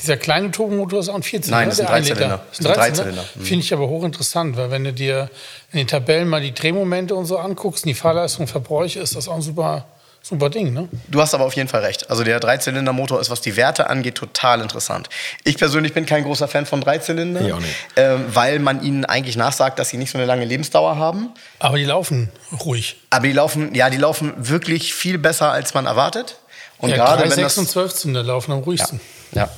dieser 0.00 0.16
kleine 0.16 0.50
Turbomotor 0.50 1.00
ist 1.00 1.08
auch 1.08 1.14
ein 1.14 1.22
Vierzylinder. 1.22 1.58
Nein, 1.60 1.68
das 1.68 1.78
ist 1.78 1.86
ein 1.86 1.86
der 1.86 1.94
ein 1.96 2.02
Dreizylinder. 2.04 2.40
Das 2.50 2.58
ist 2.60 2.66
ein 2.66 2.72
Dreizylinder. 2.74 3.24
Mhm. 3.34 3.40
Finde 3.42 3.64
ich 3.64 3.72
aber 3.72 3.88
hochinteressant, 3.88 4.56
weil 4.56 4.70
wenn 4.70 4.84
du 4.84 4.92
dir 4.92 5.30
in 5.72 5.78
den 5.78 5.86
Tabellen 5.86 6.28
mal 6.28 6.40
die 6.40 6.54
Drehmomente 6.54 7.14
und 7.14 7.26
so 7.26 7.38
anguckst, 7.38 7.84
und 7.84 7.88
die 7.88 7.94
Fahrleistung, 7.94 8.46
Verbräuche, 8.46 9.00
ist 9.00 9.16
das 9.16 9.28
auch 9.28 9.34
ein 9.36 9.42
super, 9.42 9.84
super 10.28 10.50
Ding, 10.50 10.72
ne? 10.72 10.88
Du 11.08 11.20
hast 11.20 11.34
aber 11.34 11.44
auf 11.44 11.54
jeden 11.54 11.68
Fall 11.68 11.80
recht. 11.84 12.10
Also 12.10 12.22
der 12.24 12.38
Dreizylindermotor 12.40 13.20
ist, 13.20 13.30
was 13.30 13.40
die 13.40 13.56
Werte 13.56 13.88
angeht, 13.88 14.14
total 14.16 14.60
interessant. 14.60 15.08
Ich 15.44 15.56
persönlich 15.56 15.94
bin 15.94 16.04
kein 16.06 16.24
großer 16.24 16.48
Fan 16.48 16.66
von 16.66 16.80
Dreizylinder, 16.80 17.58
ähm, 17.96 18.24
weil 18.28 18.58
man 18.58 18.82
ihnen 18.82 19.04
eigentlich 19.04 19.36
nachsagt, 19.36 19.78
dass 19.78 19.88
sie 19.88 19.96
nicht 19.96 20.10
so 20.10 20.18
eine 20.18 20.26
lange 20.26 20.44
Lebensdauer 20.44 20.96
haben. 20.96 21.30
Aber 21.58 21.78
die 21.78 21.84
laufen 21.84 22.30
ruhig. 22.64 22.96
Aber 23.10 23.26
die 23.26 23.32
laufen, 23.32 23.74
ja, 23.74 23.88
die 23.90 23.96
laufen 23.96 24.34
wirklich 24.36 24.94
viel 24.94 25.18
besser, 25.18 25.50
als 25.50 25.74
man 25.74 25.86
erwartet. 25.86 26.38
Und 26.78 26.90
ja, 26.90 26.96
gerade 26.96 27.22
3, 27.22 27.30
wenn 27.30 27.30
6 27.30 27.42
das 27.42 27.58
und 27.58 27.68
12 27.68 27.94
Zylinder 27.94 28.22
laufen 28.22 28.52
am 28.52 28.58
ruhigsten. 28.60 29.00
ja, 29.32 29.48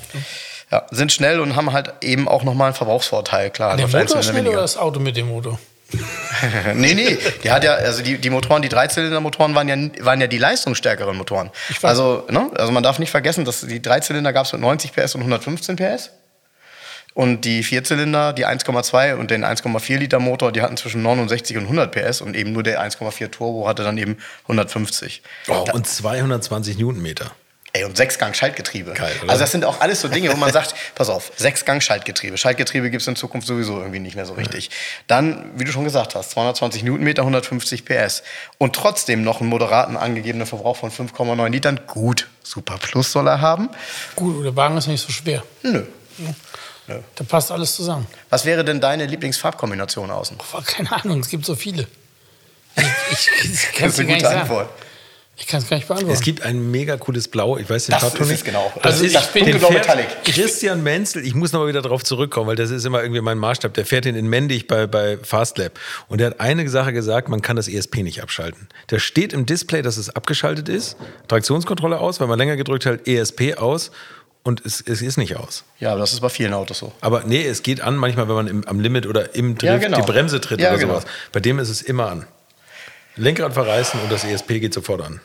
ja, 0.70 0.86
sind 0.92 1.10
schnell 1.12 1.40
und 1.40 1.56
haben 1.56 1.72
halt 1.72 1.92
eben 2.00 2.28
auch 2.28 2.44
nochmal 2.44 2.68
einen 2.68 2.76
Verbrauchsvorteil. 2.76 3.50
Klar, 3.50 3.76
Der 3.76 3.88
Motor 3.88 4.22
schnell 4.22 4.34
oder 4.36 4.44
weniger. 4.44 4.60
das 4.60 4.76
Auto 4.76 5.00
mit 5.00 5.16
dem 5.16 5.28
Motor? 5.28 5.58
nee, 6.74 6.94
nee, 6.94 7.18
die 7.42 7.50
hat 7.50 7.64
ja, 7.64 7.74
also 7.74 8.02
die, 8.02 8.18
die 8.18 8.30
Motoren, 8.30 8.62
die 8.62 8.68
Dreizylinder-Motoren 8.68 9.54
waren 9.54 9.68
ja, 9.68 10.04
waren 10.04 10.20
ja 10.20 10.26
die 10.26 10.38
leistungsstärkeren 10.38 11.16
Motoren. 11.16 11.50
weiß. 11.68 11.84
Also, 11.84 12.26
ne, 12.30 12.50
also 12.56 12.72
man 12.72 12.82
darf 12.82 12.98
nicht 12.98 13.10
vergessen, 13.10 13.44
dass 13.44 13.60
die 13.60 13.82
Dreizylinder 13.82 14.32
gab 14.32 14.46
es 14.46 14.52
mit 14.52 14.60
90 14.60 14.92
PS 14.92 15.14
und 15.14 15.22
115 15.22 15.76
PS. 15.76 16.10
Und 17.12 17.44
die 17.44 17.64
Vierzylinder, 17.64 18.32
die 18.32 18.46
1,2 18.46 19.14
und 19.16 19.30
den 19.30 19.44
1,4 19.44 19.98
Liter 19.98 20.20
Motor, 20.20 20.52
die 20.52 20.62
hatten 20.62 20.76
zwischen 20.76 21.02
69 21.02 21.56
und 21.56 21.64
100 21.64 21.90
PS 21.90 22.20
und 22.20 22.36
eben 22.36 22.52
nur 22.52 22.62
der 22.62 22.80
1,4 22.80 23.30
Turbo 23.30 23.66
hatte 23.66 23.82
dann 23.82 23.98
eben 23.98 24.16
150. 24.42 25.22
Wow, 25.46 25.72
und 25.74 25.86
220 25.86 26.78
Newtonmeter. 26.78 27.32
Ey, 27.72 27.84
und 27.84 27.96
Sechsgang-Schaltgetriebe. 27.96 28.94
Also 29.28 29.40
das 29.40 29.52
sind 29.52 29.64
auch 29.64 29.80
alles 29.80 30.00
so 30.00 30.08
Dinge, 30.08 30.32
wo 30.32 30.36
man 30.36 30.52
sagt, 30.52 30.74
pass 30.96 31.08
auf, 31.08 31.30
Sechsgang-Schaltgetriebe. 31.36 32.36
Schaltgetriebe 32.36 32.90
gibt 32.90 33.02
es 33.02 33.06
in 33.06 33.14
Zukunft 33.14 33.46
sowieso 33.46 33.78
irgendwie 33.78 34.00
nicht 34.00 34.16
mehr 34.16 34.26
so 34.26 34.32
richtig. 34.34 34.70
Dann, 35.06 35.50
wie 35.54 35.64
du 35.64 35.70
schon 35.70 35.84
gesagt 35.84 36.16
hast, 36.16 36.32
220 36.32 36.82
Newtonmeter, 36.82 37.22
150 37.22 37.84
PS. 37.84 38.24
Und 38.58 38.74
trotzdem 38.74 39.22
noch 39.22 39.40
einen 39.40 39.48
moderaten 39.48 39.96
angegebenen 39.96 40.48
Verbrauch 40.48 40.76
von 40.76 40.90
5,9 40.90 41.48
Litern. 41.48 41.80
Gut, 41.86 42.28
Super 42.42 42.78
Plus 42.78 43.12
soll 43.12 43.28
er 43.28 43.40
haben. 43.40 43.68
Gut, 44.16 44.44
der 44.44 44.56
Wagen 44.56 44.76
ist 44.76 44.88
nicht 44.88 45.04
so 45.04 45.12
schwer. 45.12 45.44
Nö. 45.62 45.84
Da 47.14 47.24
passt 47.24 47.52
alles 47.52 47.76
zusammen. 47.76 48.06
Was 48.30 48.44
wäre 48.44 48.64
denn 48.64 48.80
deine 48.80 49.06
Lieblingsfarbkombination 49.06 50.10
außen? 50.10 50.38
Boah, 50.50 50.62
keine 50.64 50.90
Ahnung, 50.90 51.20
es 51.20 51.28
gibt 51.28 51.44
so 51.44 51.54
viele. 51.54 51.86
Ich, 52.76 52.84
ich, 53.12 53.44
ich 53.44 53.68
Das 53.80 53.92
ist 53.92 54.00
eine 54.00 54.08
gute 54.08 54.20
sagen. 54.20 54.68
Ich 55.40 55.46
kann 55.46 55.62
es 55.62 55.68
gar 55.68 55.78
nicht 55.78 55.88
beantworten. 55.88 56.12
Es 56.14 56.20
gibt 56.20 56.42
ein 56.42 56.70
mega 56.70 56.96
cooles 56.98 57.26
Blau, 57.26 57.56
ich 57.56 57.68
weiß 57.68 57.86
den 57.86 57.92
Das 57.92 58.02
Farbton 58.02 58.22
ist 58.24 58.28
nicht. 58.30 58.44
genau. 58.44 58.66
Also 58.76 58.80
Das 58.82 59.00
ich 59.00 59.06
ist 59.06 59.16
das 59.16 59.32
dunkelblau 59.32 59.70
Metallic. 59.70 60.06
Christian 60.24 60.82
Menzel, 60.82 61.26
ich 61.26 61.34
muss 61.34 61.52
noch 61.52 61.60
mal 61.60 61.66
wieder 61.68 61.80
darauf 61.80 62.04
zurückkommen, 62.04 62.46
weil 62.46 62.56
das 62.56 62.70
ist 62.70 62.84
immer 62.84 63.00
irgendwie 63.02 63.22
mein 63.22 63.38
Maßstab. 63.38 63.72
Der 63.72 63.86
fährt 63.86 64.04
den 64.04 64.16
in 64.16 64.28
Mendig 64.28 64.68
bei, 64.68 64.86
bei 64.86 65.16
Fastlab. 65.22 65.72
Und 66.08 66.18
der 66.20 66.28
hat 66.28 66.40
eine 66.40 66.68
Sache 66.68 66.92
gesagt, 66.92 67.28
man 67.30 67.40
kann 67.40 67.56
das 67.56 67.68
ESP 67.68 68.02
nicht 68.02 68.22
abschalten. 68.22 68.68
Der 68.90 68.98
steht 68.98 69.32
im 69.32 69.46
Display, 69.46 69.80
dass 69.80 69.96
es 69.96 70.10
abgeschaltet 70.14 70.68
ist. 70.68 70.96
Traktionskontrolle 71.28 71.98
aus, 71.98 72.20
weil 72.20 72.26
man 72.28 72.38
länger 72.38 72.56
gedrückt 72.56 72.84
hat, 72.84 73.08
ESP 73.08 73.54
aus. 73.56 73.90
Und 74.42 74.64
es, 74.64 74.82
es 74.86 75.00
ist 75.02 75.16
nicht 75.16 75.36
aus. 75.36 75.64
Ja, 75.80 75.90
aber 75.92 76.00
das 76.00 76.12
ist 76.12 76.20
bei 76.20 76.28
vielen 76.28 76.52
Autos 76.54 76.78
so. 76.78 76.92
Aber 77.00 77.24
nee, 77.26 77.44
es 77.46 77.62
geht 77.62 77.80
an, 77.80 77.96
manchmal, 77.96 78.28
wenn 78.28 78.34
man 78.36 78.46
im, 78.46 78.68
am 78.68 78.80
Limit 78.80 79.06
oder 79.06 79.34
im 79.34 79.54
Drift 79.56 79.64
Ja, 79.64 79.78
genau. 79.78 80.00
die 80.00 80.10
Bremse 80.12 80.40
tritt 80.40 80.60
Ja, 80.60 80.70
oder 80.70 80.78
genau. 80.78 80.92
sowas. 80.94 81.04
Bei 81.32 81.40
dem 81.40 81.58
ist 81.58 81.68
es 81.70 81.82
immer 81.82 82.10
an. 82.10 82.26
Lenkrad 83.16 83.52
verreißen 83.52 84.00
und 84.00 84.10
das 84.12 84.24
ESP 84.24 84.60
geht 84.60 84.72
sofort 84.72 85.02
an. 85.02 85.20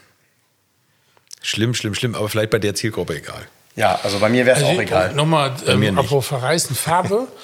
Schlimm, 1.46 1.76
schlimm, 1.76 1.94
schlimm, 1.94 2.16
aber 2.16 2.28
vielleicht 2.28 2.50
bei 2.50 2.58
der 2.58 2.74
Zielgruppe 2.74 3.18
egal. 3.18 3.48
Ja, 3.76 4.00
also 4.04 4.20
bei 4.20 4.30
mir 4.30 4.46
wäre 4.46 4.58
es 4.58 4.64
auch 4.64 4.80
egal. 4.80 5.14
Nochmal, 5.14 5.54
ähm, 5.68 5.98
apropos 5.98 6.26
verreißen, 6.26 6.76
Farbe. 6.76 7.28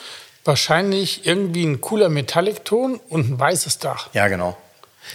wahrscheinlich 0.44 1.26
irgendwie 1.26 1.66
ein 1.66 1.82
cooler 1.82 2.10
Metallic-Ton 2.10 3.00
und 3.10 3.30
ein 3.30 3.40
weißes 3.40 3.78
Dach. 3.78 4.10
Ja, 4.14 4.28
genau. 4.28 4.58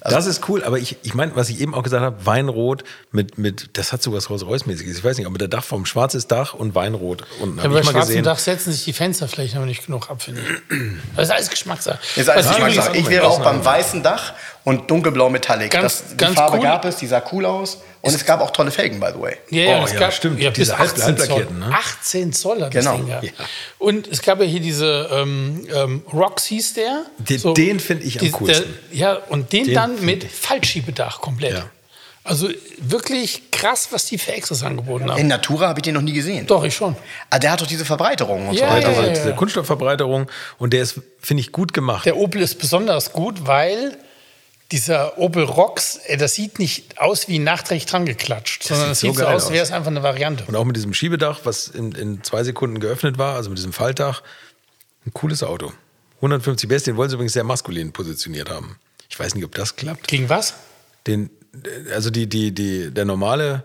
das 0.02 0.26
ist 0.26 0.48
cool, 0.48 0.62
aber 0.62 0.78
ich, 0.78 0.98
ich 1.02 1.14
meine, 1.14 1.34
was 1.34 1.48
ich 1.48 1.60
eben 1.60 1.74
auch 1.74 1.82
gesagt 1.82 2.02
habe, 2.04 2.26
Weinrot 2.26 2.84
mit, 3.10 3.38
mit 3.38 3.70
das 3.76 3.92
hat 3.92 4.02
so 4.02 4.12
was 4.12 4.30
Rolls-Royce-mäßiges. 4.30 4.98
Ich 4.98 5.04
weiß 5.04 5.16
nicht, 5.18 5.26
aber 5.26 5.38
der 5.38 5.48
Dachform, 5.48 5.84
schwarzes 5.84 6.28
Dach 6.28 6.54
und 6.54 6.74
Weinrot. 6.74 7.24
Und 7.40 7.56
Ja, 7.56 7.64
hab 7.64 7.72
bei 7.72 7.80
ich 7.80 7.84
mal 7.86 7.92
schwarzem 7.92 8.08
gesehen. 8.08 8.24
Dach 8.24 8.38
setzen 8.38 8.72
sich 8.72 8.84
die 8.84 8.92
Fensterflächen 8.92 9.56
aber 9.58 9.66
nicht 9.66 9.86
genug 9.86 10.10
ab, 10.10 10.22
finde 10.22 10.42
ich. 10.42 10.78
Das 11.16 11.28
ist 11.28 11.34
alles 11.34 11.50
Geschmackssache. 11.50 11.98
Ist 12.14 12.28
alles 12.28 12.46
ich 12.46 12.52
Geschmackssache. 12.52 12.96
Ich 12.96 13.08
wäre 13.08 13.26
auch 13.26 13.42
beim 13.42 13.64
weißen 13.64 14.02
Dach 14.02 14.34
und 14.66 14.90
dunkelblau 14.90 15.30
Metallic. 15.30 15.70
Ganz- 15.70 16.00
das, 16.02 16.08
die 16.10 16.16
ganz 16.16 16.34
Farbe 16.34 16.56
cool. 16.58 16.62
gab 16.64 16.84
es, 16.84 16.96
die 16.96 17.06
sah 17.06 17.22
cool 17.32 17.46
aus. 17.46 17.78
Und 18.02 18.14
es 18.14 18.24
gab 18.24 18.40
auch 18.40 18.50
tolle 18.50 18.70
Felgen, 18.70 19.00
by 19.00 19.06
the 19.14 19.20
way. 19.20 19.36
Ja, 19.50 19.62
ja, 19.62 19.80
Oh, 19.80 19.84
es 19.84 19.92
ja, 19.92 19.98
gab, 20.00 20.12
stimmt. 20.12 20.40
Ja, 20.40 20.50
Diese 20.50 20.76
halb- 20.78 20.90
18 20.92 21.16
Zoll. 21.18 21.46
ne? 21.58 21.70
18 21.72 22.32
Zoll 22.32 22.62
hat 22.62 22.70
Genau. 22.72 22.90
das 22.90 22.96
Ding 22.98 23.06
gehabt. 23.06 23.24
Ja. 23.24 23.32
Und 23.78 24.06
es 24.08 24.22
gab 24.22 24.38
ja 24.40 24.44
hier 24.44 24.60
diese 24.60 25.08
ähm, 25.12 25.66
ähm, 25.74 26.02
Rocks 26.12 26.44
hieß 26.44 26.74
der. 26.74 27.04
Den- 27.18 27.54
den 27.54 27.80
find 27.80 28.04
ich 28.04 28.20
am 28.20 28.30
coolsten. 28.32 28.74
Der, 28.90 28.98
ja, 28.98 29.12
und 29.28 29.52
den, 29.52 29.64
Den 29.64 29.74
dann 29.74 30.04
mit 30.04 30.24
Fallschiebedach 30.24 31.20
komplett. 31.20 31.54
Ja. 31.54 31.66
Also 32.24 32.48
wirklich 32.78 33.52
krass, 33.52 33.88
was 33.92 34.06
die 34.06 34.18
für 34.18 34.32
Extras 34.32 34.64
angeboten 34.64 35.08
haben. 35.10 35.18
In 35.20 35.28
Natura 35.28 35.68
habe 35.68 35.78
ich 35.78 35.84
den 35.84 35.94
noch 35.94 36.02
nie 36.02 36.12
gesehen. 36.12 36.44
Doch, 36.48 36.64
ich 36.64 36.74
schon. 36.74 36.96
Ah, 37.30 37.38
der 37.38 37.52
hat 37.52 37.60
doch 37.60 37.68
diese 37.68 37.84
Verbreiterung 37.84 38.48
und 38.48 38.54
Ja, 38.56 38.68
so 38.68 38.74
weiter. 38.74 38.88
Also 38.88 39.00
ja, 39.02 39.06
ja. 39.08 39.12
diese 39.14 39.32
Kunststoffverbreiterung 39.34 40.28
und 40.58 40.72
der 40.72 40.82
ist, 40.82 41.00
finde 41.20 41.40
ich, 41.42 41.52
gut 41.52 41.72
gemacht. 41.72 42.04
Der 42.04 42.16
Opel 42.16 42.42
ist 42.42 42.56
besonders 42.58 43.12
gut, 43.12 43.46
weil 43.46 43.96
dieser 44.72 45.18
Opel 45.18 45.44
Rocks, 45.44 45.96
äh, 46.06 46.16
das 46.16 46.34
sieht 46.34 46.58
nicht 46.58 46.98
aus 46.98 47.28
wie 47.28 47.38
nachträglich 47.38 47.86
dran 47.86 48.04
geklatscht, 48.06 48.64
sondern 48.64 48.86
sieht 48.88 48.92
es 48.94 49.00
so 49.00 49.06
sieht 49.08 49.16
so 49.16 49.24
geil 49.24 49.34
aus, 49.34 49.44
als 49.44 49.52
wäre 49.52 49.64
es 49.64 49.72
einfach 49.72 49.90
eine 49.90 50.02
Variante. 50.02 50.44
Und 50.46 50.56
auch 50.56 50.64
mit 50.64 50.76
diesem 50.76 50.92
Schiebedach, 50.94 51.40
was 51.44 51.68
in, 51.68 51.92
in 51.92 52.22
zwei 52.24 52.42
Sekunden 52.44 52.80
geöffnet 52.80 53.18
war, 53.18 53.36
also 53.36 53.48
mit 53.50 53.58
diesem 53.58 53.72
Faltdach. 53.72 54.22
Ein 55.06 55.12
cooles 55.12 55.42
Auto. 55.44 55.72
150 56.16 56.68
PS, 56.68 56.82
den 56.84 56.96
wollen 56.96 57.08
sie 57.08 57.14
übrigens 57.14 57.34
sehr 57.34 57.44
maskulin 57.44 57.92
positioniert 57.92 58.50
haben. 58.50 58.76
Ich 59.08 59.18
weiß 59.18 59.34
nicht, 59.36 59.44
ob 59.44 59.54
das 59.54 59.76
klappt. 59.76 60.08
Gegen 60.08 60.28
was? 60.28 60.54
Den, 61.06 61.30
also 61.94 62.10
die, 62.10 62.26
die, 62.28 62.52
die, 62.52 62.90
der 62.92 63.04
normale 63.04 63.62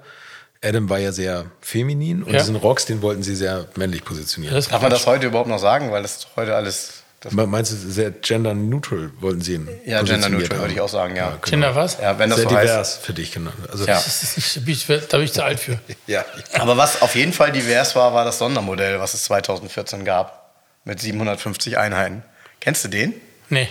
Adam 0.64 0.88
war 0.90 1.00
ja 1.00 1.12
sehr 1.12 1.50
feminin 1.62 2.22
und 2.22 2.34
Ja. 2.34 2.40
diesen 2.40 2.56
Rocks, 2.56 2.86
den 2.86 3.02
wollten 3.02 3.24
sie 3.24 3.36
sehr 3.36 3.68
männlich 3.76 4.04
positionieren. 4.06 4.54
Das 4.54 4.68
Darf 4.68 4.82
man 4.84 4.92
das 4.92 5.08
heute 5.08 5.26
überhaupt 5.28 5.50
noch 5.50 5.58
sagen? 5.58 5.92
Weil 5.92 6.04
das 6.04 6.28
heute 6.36 6.56
alles. 6.56 7.02
Das, 7.24 7.34
Me- 7.34 7.46
Meinst 7.46 7.72
du, 7.72 7.76
sehr 7.76 8.10
gender 8.12 8.54
neutral 8.56 9.12
wollten 9.20 9.42
sie 9.42 9.54
ihn 9.54 9.70
ja, 9.86 10.02
gender 10.02 10.28
neutral 10.28 10.58
haben? 10.58 10.62
würde 10.64 10.74
ich 10.74 10.82
auch 10.82 10.90
sagen, 10.90 11.16
ja. 11.16 11.38
Kinder 11.44 11.76
was? 11.76 12.00
Ja, 12.02 12.18
wenn 12.18 12.32
das 12.32 12.40
Sehr 12.40 12.50
so 12.50 12.56
heißt. 12.56 12.68
divers 12.74 12.98
für 12.98 13.14
dich 13.14 13.32
genannt. 13.32 13.56
Also, 13.72 13.86
Ja. 13.86 14.02
Da 14.02 14.60
bin 14.62 14.74
ich- 14.74 14.86
da 14.88 15.18
bin 15.18 15.26
ich 15.26 15.32
zu 15.34 15.44
alt 15.44 15.60
für. 15.60 15.80
ja. 16.08 16.26
Aber 16.54 16.78
was 16.78 17.02
auf 17.04 17.16
jeden 17.16 17.32
Fall 17.32 17.52
divers 17.52 17.96
war, 17.96 18.14
war 18.16 18.26
das 18.26 18.40
Sondermodell, 18.40 19.00
was 19.00 19.14
es 19.14 19.24
2014 19.26 20.04
gab. 20.04 20.52
Mit 20.84 21.00
750 21.00 21.78
Einheiten. 21.78 22.24
Kennst 22.60 22.84
du 22.84 22.88
den? 22.88 23.14
Nee. 23.50 23.68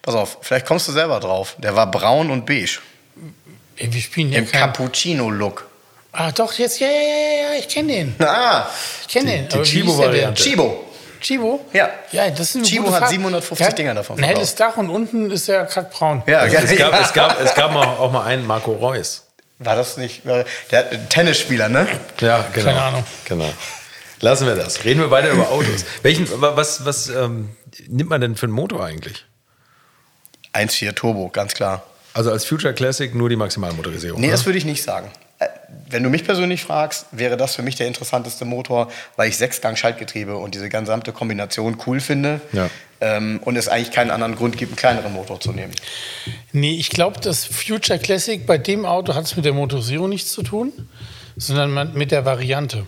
Pass 0.00 0.14
auf, 0.14 0.38
vielleicht 0.42 0.66
kommst 0.66 0.86
du 0.86 0.92
selber 0.92 1.18
drauf. 1.18 1.56
Der 1.58 1.74
war 1.74 1.90
braun 1.90 2.30
und 2.30 2.46
beige. 2.46 2.78
Wir 3.76 4.00
spielen 4.00 4.30
ja 4.30 4.38
Im. 4.38 4.48
Cappuccino-Look. 4.48 5.66
Ah, 6.12 6.30
doch, 6.30 6.52
jetzt, 6.52 6.78
ja, 6.78 6.86
ja, 6.86 6.92
ja, 6.92 7.52
ja, 7.54 7.58
ich 7.58 7.68
kenne 7.68 7.92
den. 7.92 8.14
Ah, 8.20 8.68
Ich 9.00 9.08
kenne 9.08 9.30
den. 9.32 9.48
die 9.48 9.62
Chibo-Variante. 9.68 10.40
Chibo. 10.40 10.84
Chibo? 11.22 11.64
Ja. 11.72 11.88
Ja, 12.12 12.28
das 12.30 12.54
ist 12.54 12.70
gute 12.76 12.84
hat 12.92 12.98
Farbe. 13.00 13.08
750 13.08 13.58
Der 13.58 13.66
hat 13.68 13.78
Dinger 13.78 13.94
davon 13.94 14.18
Ein 14.18 14.24
helles 14.24 14.54
Dach 14.54 14.76
und 14.76 14.90
unten 14.90 15.30
ist 15.30 15.48
der 15.48 15.64
kackbraun. 15.66 16.22
Ja, 16.26 16.40
Also 16.40 16.56
es, 16.58 16.76
gab, 16.76 16.92
ja. 16.92 17.00
es, 17.00 17.12
gab, 17.12 17.40
es 17.40 17.54
gab 17.54 17.72
mal, 17.74 17.86
auch 17.86 18.12
mal 18.12 18.24
einen 18.24 18.46
Marco 18.46 18.72
Reus. 18.72 19.26
War 19.58 19.76
das 19.76 19.96
nicht. 19.96 20.22
Der 20.26 20.44
hat- 20.72 21.10
Tennisspieler, 21.10 21.68
ne? 21.68 21.86
Ja, 22.20 22.44
genau. 22.52 22.66
Keine 22.66 22.82
Ahnung. 22.82 23.04
Genau. 23.26 23.52
Lassen 24.20 24.46
wir 24.46 24.54
das. 24.56 24.84
Reden 24.84 25.00
wir 25.00 25.10
weiter 25.10 25.30
über 25.30 25.48
Autos. 25.50 25.84
Welchen, 26.02 26.28
wa- 26.40 26.52
was, 26.56 26.84
was 26.84 27.08
ähm, 27.08 27.50
nimmt 27.88 28.10
man 28.10 28.20
denn 28.20 28.36
für 28.36 28.46
einen 28.46 28.52
Motor 28.52 28.84
eigentlich? 28.84 29.24
1,4 30.52 30.94
Turbo, 30.94 31.28
ganz 31.28 31.54
klar. 31.54 31.82
Also 32.14 32.30
als 32.30 32.44
Future 32.44 32.74
Classic 32.74 33.14
nur 33.14 33.28
die 33.28 33.36
Maximalmotorisierung. 33.36 34.20
Nee, 34.20 34.26
ne? 34.26 34.32
das 34.32 34.44
würde 34.44 34.58
ich 34.58 34.64
nicht 34.64 34.82
sagen. 34.82 35.10
Wenn 35.92 36.02
du 36.02 36.10
mich 36.10 36.24
persönlich 36.24 36.62
fragst, 36.62 37.06
wäre 37.12 37.36
das 37.36 37.54
für 37.54 37.62
mich 37.62 37.76
der 37.76 37.86
interessanteste 37.86 38.44
Motor, 38.44 38.90
weil 39.16 39.28
ich 39.28 39.36
Sechsgang-Schaltgetriebe 39.36 40.36
und 40.36 40.54
diese 40.54 40.68
gesamte 40.68 41.12
Kombination 41.12 41.76
cool 41.86 42.00
finde. 42.00 42.40
Ja. 42.52 42.70
Ähm, 43.00 43.40
und 43.44 43.56
es 43.56 43.68
eigentlich 43.68 43.90
keinen 43.90 44.10
anderen 44.10 44.36
Grund 44.36 44.56
gibt, 44.56 44.72
einen 44.72 44.76
kleineren 44.76 45.12
Motor 45.12 45.40
zu 45.40 45.52
nehmen. 45.52 45.72
Nee, 46.52 46.76
ich 46.76 46.88
glaube, 46.88 47.20
das 47.20 47.44
Future 47.44 47.98
Classic 47.98 48.46
bei 48.46 48.58
dem 48.58 48.86
Auto 48.86 49.14
hat 49.14 49.24
es 49.24 49.36
mit 49.36 49.44
der 49.44 49.52
Motorisierung 49.52 50.08
nichts 50.08 50.32
zu 50.32 50.42
tun, 50.42 50.72
sondern 51.36 51.92
mit 51.94 52.10
der 52.10 52.24
Variante. 52.24 52.86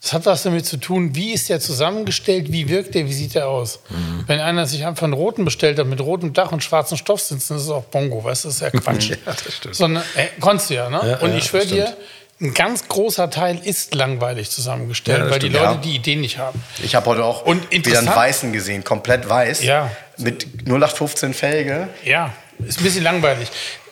Das 0.00 0.12
hat 0.12 0.26
was 0.26 0.44
damit 0.44 0.64
zu 0.64 0.76
tun, 0.76 1.16
wie 1.16 1.32
ist 1.32 1.48
der 1.48 1.58
zusammengestellt, 1.58 2.52
wie 2.52 2.68
wirkt 2.68 2.94
der, 2.94 3.06
wie 3.06 3.12
sieht 3.12 3.34
der 3.34 3.48
aus. 3.48 3.80
Mhm. 3.90 4.24
Wenn 4.28 4.38
einer 4.40 4.66
sich 4.66 4.86
einfach 4.86 5.02
einen 5.02 5.12
roten 5.12 5.44
bestellt 5.44 5.78
hat 5.78 5.86
mit 5.86 6.00
rotem 6.00 6.32
Dach 6.32 6.52
und 6.52 6.62
schwarzem 6.62 6.96
Stoff 6.96 7.20
sitzen, 7.20 7.54
das 7.54 7.64
ist 7.64 7.70
auch 7.70 7.84
Bongo, 7.84 8.22
weißt 8.22 8.44
du, 8.44 8.48
das 8.48 8.56
ist 8.56 8.60
ja 8.62 8.70
Quatsch. 8.70 9.10
Ja, 9.26 9.32
das 9.44 9.54
stimmt. 9.54 9.74
Sondern, 9.74 10.04
äh, 10.14 10.26
konntest 10.40 10.70
du 10.70 10.74
ja, 10.74 10.88
ne? 10.88 11.00
Ja, 11.04 11.18
und 11.18 11.32
ja, 11.32 11.36
ich 11.38 11.44
schwöre 11.44 11.64
das 11.64 11.72
dir, 11.72 11.96
ein 12.40 12.54
ganz 12.54 12.86
großer 12.86 13.30
Teil 13.30 13.58
ist 13.64 13.96
langweilig 13.96 14.50
zusammengestellt, 14.50 15.18
Ja, 15.18 15.30
weil 15.30 15.40
die 15.40 15.48
stimmt, 15.48 15.64
Leute 15.64 15.74
ja. 15.74 15.80
die 15.80 15.96
Ideen 15.96 16.20
nicht 16.20 16.38
haben. 16.38 16.62
Ich 16.84 16.94
habe 16.94 17.06
heute 17.06 17.24
auch 17.24 17.42
Und 17.42 17.68
wieder 17.72 17.98
einen 17.98 18.06
weißen 18.06 18.52
gesehen, 18.52 18.84
komplett 18.84 19.28
weiß. 19.28 19.64
Ja. 19.64 19.90
Mit 20.18 20.46
0815 20.66 21.34
Felge. 21.34 21.88
Ja, 22.04 22.32
ist 22.64 22.78
ein 22.78 22.84
bisschen 22.84 23.02
langweilig. 23.02 23.48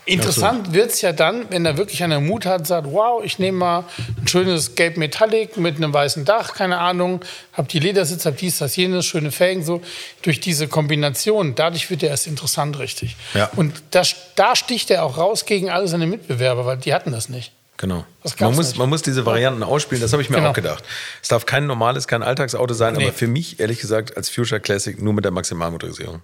Interessant 0.07 0.73
wird 0.73 0.93
es 0.93 1.01
ja 1.03 1.13
dann, 1.13 1.51
wenn 1.51 1.67
er 1.67 1.77
wirklich 1.77 2.03
einen 2.03 2.25
Mut 2.27 2.47
hat, 2.47 2.67
sagt, 2.67 2.87
wow, 2.93 3.23
ich 3.25 3.39
nehme 3.41 3.59
mal 3.59 3.85
ein 4.21 4.29
schönes 4.29 4.77
Gelb 4.77 4.97
Metallic 4.97 5.57
mit 5.57 5.77
einem 5.77 5.93
weißen 5.93 6.25
Dach, 6.25 6.55
keine 6.55 6.79
Ahnung, 6.79 7.21
hab 7.53 7.69
die 7.69 7.81
Ledersitz, 7.81 8.25
hab 8.25 8.37
dies, 8.37 8.59
das, 8.59 8.77
jenes, 8.77 9.05
schöne 9.05 9.33
Felgen, 9.33 9.65
so. 9.65 9.83
Durch 10.23 10.39
diese 10.39 10.69
Kombination, 10.69 11.57
dadurch 11.57 11.91
wird 11.91 12.05
er 12.05 12.11
erst 12.11 12.29
interessant, 12.29 12.79
richtig. 12.79 13.17
Ja. 13.35 13.51
Und 13.57 13.75
das, 13.91 14.15
da 14.37 14.55
sticht 14.55 14.91
er 14.93 15.05
auch 15.05 15.19
raus 15.19 15.45
gegen 15.45 15.71
alle 15.71 15.89
seine 15.89 16.07
Mitbewerber, 16.07 16.65
weil 16.67 16.77
die 16.79 16.95
hatten 16.95 17.11
das 17.11 17.29
nicht. 17.29 17.53
Genau. 17.77 18.07
Man 18.39 18.55
muss, 18.55 18.69
nicht. 18.69 18.79
man 18.79 18.89
muss 18.89 19.03
diese 19.03 19.27
Varianten 19.27 19.63
ausspielen, 19.63 20.01
das 20.01 20.13
habe 20.13 20.23
ich 20.23 20.31
mir 20.31 20.37
Genau. 20.37 20.51
auch 20.51 20.55
gedacht. 20.55 20.85
Es 21.21 21.29
darf 21.29 21.45
kein 21.47 21.67
normales, 21.67 22.07
kein 22.07 22.23
Alltagsauto 22.23 22.73
sein, 22.75 22.95
Nee. 22.95 23.05
aber 23.05 23.13
für 23.13 23.27
mich, 23.27 23.61
ehrlich 23.61 23.81
gesagt, 23.81 24.17
als 24.17 24.31
Future 24.31 24.61
Classic 24.61 25.01
nur 25.03 25.13
mit 25.13 25.25
der 25.25 25.33
Maximalmotorisierung. 25.33 26.23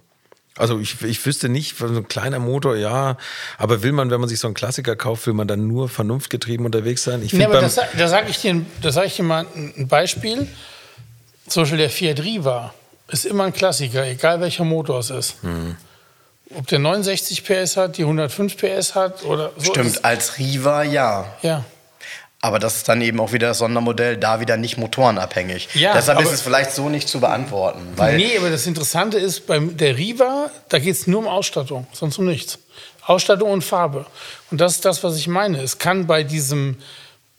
Also 0.57 0.79
ich, 0.79 1.01
ich 1.01 1.25
wüsste 1.25 1.49
nicht, 1.49 1.77
so 1.77 1.85
ein 1.87 2.07
kleiner 2.07 2.37
Motor, 2.39 2.75
ja, 2.75 3.17
aber 3.57 3.81
will 3.81 3.91
man, 3.91 4.11
wenn 4.11 4.19
man 4.19 4.29
sich 4.29 4.39
so 4.39 4.47
einen 4.47 4.53
Klassiker 4.53 4.95
kauft, 4.95 5.25
will 5.25 5.33
man 5.33 5.47
dann 5.47 5.67
nur 5.67 5.89
vernunftgetrieben 5.89 6.65
unterwegs 6.65 7.03
sein? 7.03 7.23
Ich 7.23 7.33
Nee, 7.33 7.45
aber 7.45 7.59
das, 7.59 7.79
da 7.97 8.07
sage 8.07 8.29
ich, 8.29 8.37
dir- 8.39 8.63
da 8.81 8.91
sag 8.91 9.07
ich 9.07 9.15
dir 9.15 9.23
mal 9.23 9.45
ein 9.55 9.73
ein 9.77 9.87
Beispiel. 9.87 10.47
Zum 11.47 11.63
Beispiel 11.63 11.79
der 11.79 11.89
Fiat 11.89 12.19
Riva 12.21 12.73
ist 13.07 13.25
immer 13.25 13.45
ein 13.45 13.53
Klassiker, 13.53 14.05
egal 14.05 14.41
welcher 14.41 14.63
Motor 14.63 14.99
es 14.99 15.09
ist. 15.09 15.43
Mhm. 15.43 15.75
Ob 16.55 16.67
der 16.67 16.77
69 16.79 17.43
PS 17.43 17.75
hat, 17.77 17.97
die 17.97 18.03
105 18.03 18.55
PS 18.57 18.93
hat 18.93 19.23
oder 19.25 19.51
so. 19.57 19.71
Stimmt, 19.71 19.87
Ist, 19.87 20.05
als 20.05 20.37
Riva 20.37 20.83
ja. 20.83 21.33
ja. 21.41 21.65
Aber 22.43 22.59
das 22.59 22.75
ist 22.75 22.89
dann 22.89 22.99
eben 22.99 23.21
auch 23.21 23.31
wieder 23.31 23.47
das 23.47 23.59
Sondermodell, 23.59 24.17
da 24.17 24.41
wieder 24.41 24.57
nicht 24.57 24.77
motorenabhängig. 24.77 25.69
Ja, 25.75 25.93
Deshalb 25.93 26.19
ist 26.19 26.33
es 26.33 26.41
vielleicht 26.41 26.73
so 26.73 26.89
nicht 26.89 27.07
zu 27.07 27.21
beantworten. 27.21 27.79
Weil 27.95 28.17
Nee, 28.17 28.37
aber 28.37 28.49
das 28.49 28.67
Interessante 28.67 29.17
ist, 29.17 29.47
beim 29.47 29.77
der 29.77 29.97
Riva, 29.97 30.51
da 30.67 30.77
geht 30.77 30.93
es 30.93 31.07
nur 31.07 31.21
um 31.21 31.27
Ausstattung, 31.29 31.87
sonst 31.93 32.17
um 32.17 32.25
nichts. 32.25 32.59
Ausstattung 33.05 33.49
und 33.49 33.63
Farbe. 33.63 34.05
Und 34.51 34.59
das 34.59 34.73
ist 34.73 34.83
das, 34.83 35.05
was 35.05 35.15
ich 35.15 35.29
meine. 35.29 35.61
Es 35.61 35.77
kann 35.77 36.05
bei 36.05 36.23
diesem 36.23 36.79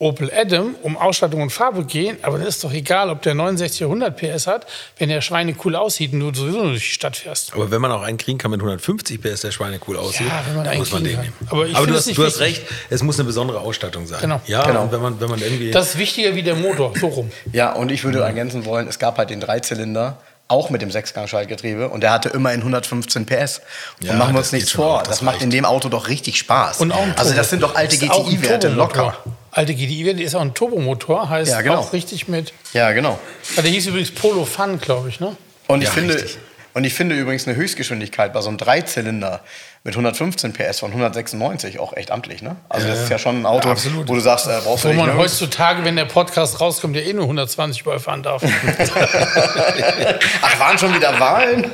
Opel 0.01 0.31
Adam 0.35 0.75
um 0.83 0.97
Ausstattung 0.97 1.41
und 1.41 1.51
Farbe 1.51 1.85
gehen, 1.85 2.19
aber 2.23 2.39
das 2.39 2.49
ist 2.57 2.65
doch 2.65 2.73
egal, 2.73 3.11
ob 3.11 3.23
der 3.23 3.35
69 3.35 3.85
oder 3.87 3.95
100 3.95 4.17
PS 4.17 4.47
hat, 4.49 4.67
wenn 4.99 5.09
der 5.09 5.21
Schweine 5.21 5.55
cool 5.65 5.77
aussieht 5.77 6.13
und 6.13 6.19
du 6.21 6.35
sowieso 6.35 6.59
nur 6.59 6.71
durch 6.73 6.83
die 6.83 6.93
Stadt 6.95 7.17
fährst. 7.17 7.55
Aber 7.55 7.71
wenn 7.71 7.81
man 7.81 7.93
auch 7.93 8.03
einen 8.03 8.19
kriegen 8.19 8.37
kann 8.37 8.51
mit 8.51 8.59
150 8.61 9.23
PS, 9.23 9.43
der 9.43 9.53
Schweine 9.53 9.79
cool 9.87 9.97
aussieht, 9.97 10.27
Ja, 10.27 10.43
wenn 10.49 10.57
man 10.57 10.65
dann 10.65 10.79
muss 10.79 10.91
man 10.93 11.05
den 11.05 11.13
kriegen 11.13 11.23
nehmen. 11.23 11.35
kann. 11.39 11.49
Aber 11.59 11.67
ich 11.67 11.77
Aber 11.77 11.87
du 11.87 11.95
hast, 11.95 12.17
du 12.19 12.25
hast 12.25 12.41
recht, 12.41 12.63
es 12.91 13.03
muss 13.05 13.19
eine 13.21 13.27
besondere 13.27 13.61
Ausstattung 13.61 14.07
sein. 14.07 14.21
Genau. 14.21 14.41
Ja, 14.47 14.67
Genau. 14.67 14.83
und 14.83 14.93
wenn 14.93 15.01
man, 15.01 15.21
wenn 15.21 15.31
man 15.31 15.41
irgendwie. 15.41 15.71
Das 15.71 15.91
ist 15.91 15.99
wichtiger 15.99 16.35
wie 16.35 16.43
der 16.43 16.57
Motor, 16.57 16.93
so 16.99 17.07
rum. 17.07 17.31
Ja, 17.53 17.73
und 17.73 17.93
ich 17.93 18.03
würde 18.03 18.19
ergänzen 18.19 18.65
wollen, 18.65 18.89
es 18.89 18.99
gab 18.99 19.17
halt 19.17 19.31
den 19.31 19.41
Dreizylinder, 19.41 20.19
auch 20.49 20.71
mit 20.71 20.83
dem 20.83 20.91
Sechsgang-Schaltgetriebe, 20.91 21.89
und 21.89 22.03
der 22.03 22.11
hatte 22.13 22.29
immerhin 22.29 22.61
115 22.61 23.25
PS. 23.27 23.61
Und 24.01 24.07
Ja, 24.09 24.15
machen 24.15 24.35
wir 24.35 24.39
uns 24.41 24.53
nichts 24.53 24.73
vor, 24.73 24.99
das, 25.01 25.09
das 25.09 25.23
macht 25.23 25.41
in 25.43 25.51
dem 25.51 25.65
Auto 25.65 25.89
doch 25.89 26.09
richtig 26.09 26.39
Spaß. 26.39 26.81
Und 26.81 26.93
auch 26.93 27.03
ein 27.03 27.15
also 27.17 27.35
das 27.35 27.51
sind 27.51 27.63
doch 27.63 27.75
alte 27.75 27.97
GTI-Werte 27.97 28.69
locker. 28.69 29.17
Alte 29.53 29.75
GTI-Werte 29.75 30.23
ist 30.23 30.35
auch 30.35 30.41
ein 30.43 30.53
Turbomotor, 30.55 31.29
heißt 31.29 31.51
Ja, 31.51 31.63
genau. 31.63 31.77
auch 31.77 31.93
richtig 31.93 32.29
mit. 32.29 32.53
Ja, 32.73 32.93
genau. 32.93 33.19
Der 33.57 33.65
hieß 33.65 33.87
übrigens 33.87 34.11
Polo 34.11 34.45
Fun, 34.45 34.79
glaube 34.81 35.09
ich, 35.09 35.21
ne? 35.21 35.37
Und 35.67 35.81
ich, 35.81 35.89
Ja, 35.89 35.95
finde, 35.95 36.15
richtig. 36.15 36.39
und 36.75 36.85
ich 36.85 36.93
finde 36.93 37.15
übrigens 37.17 37.47
eine 37.47 37.57
Höchstgeschwindigkeit 37.57 38.33
bei 38.33 38.41
so 38.43 38.49
einem 38.49 38.59
Dreizylinder 38.59 39.41
mit 39.87 39.93
115 39.95 40.55
PS 40.55 40.79
von 40.81 40.91
196 40.93 41.79
auch 41.79 41.93
echt 41.95 42.11
amtlich. 42.11 42.41
Ne? 42.41 42.57
Also 42.71 42.89
das 42.89 43.01
ist 43.03 43.11
ja 43.11 43.19
schon 43.19 43.43
ein 43.43 43.47
Auto, 43.47 43.69
Ja, 43.69 43.77
wo 44.07 44.15
du 44.15 44.21
sagst, 44.21 44.47
äh, 44.47 44.59
brauchst 44.65 44.85
du 44.85 44.89
Wo 44.89 44.93
nicht 44.95 44.99
man 45.01 45.11
nirgends- 45.11 45.19
heutzutage, 45.43 45.85
wenn 45.85 45.95
der 45.97 46.07
Podcast 46.07 46.59
rauskommt, 46.59 46.97
der 46.97 47.05
eh 47.05 47.13
nur 47.13 47.25
120 47.25 47.83
überfahren 47.83 48.23
darf. 48.23 48.43
Ach, 50.43 50.59
waren 50.59 50.79
schon 50.79 50.95
wieder 50.95 51.19
Wahlen? 51.21 51.71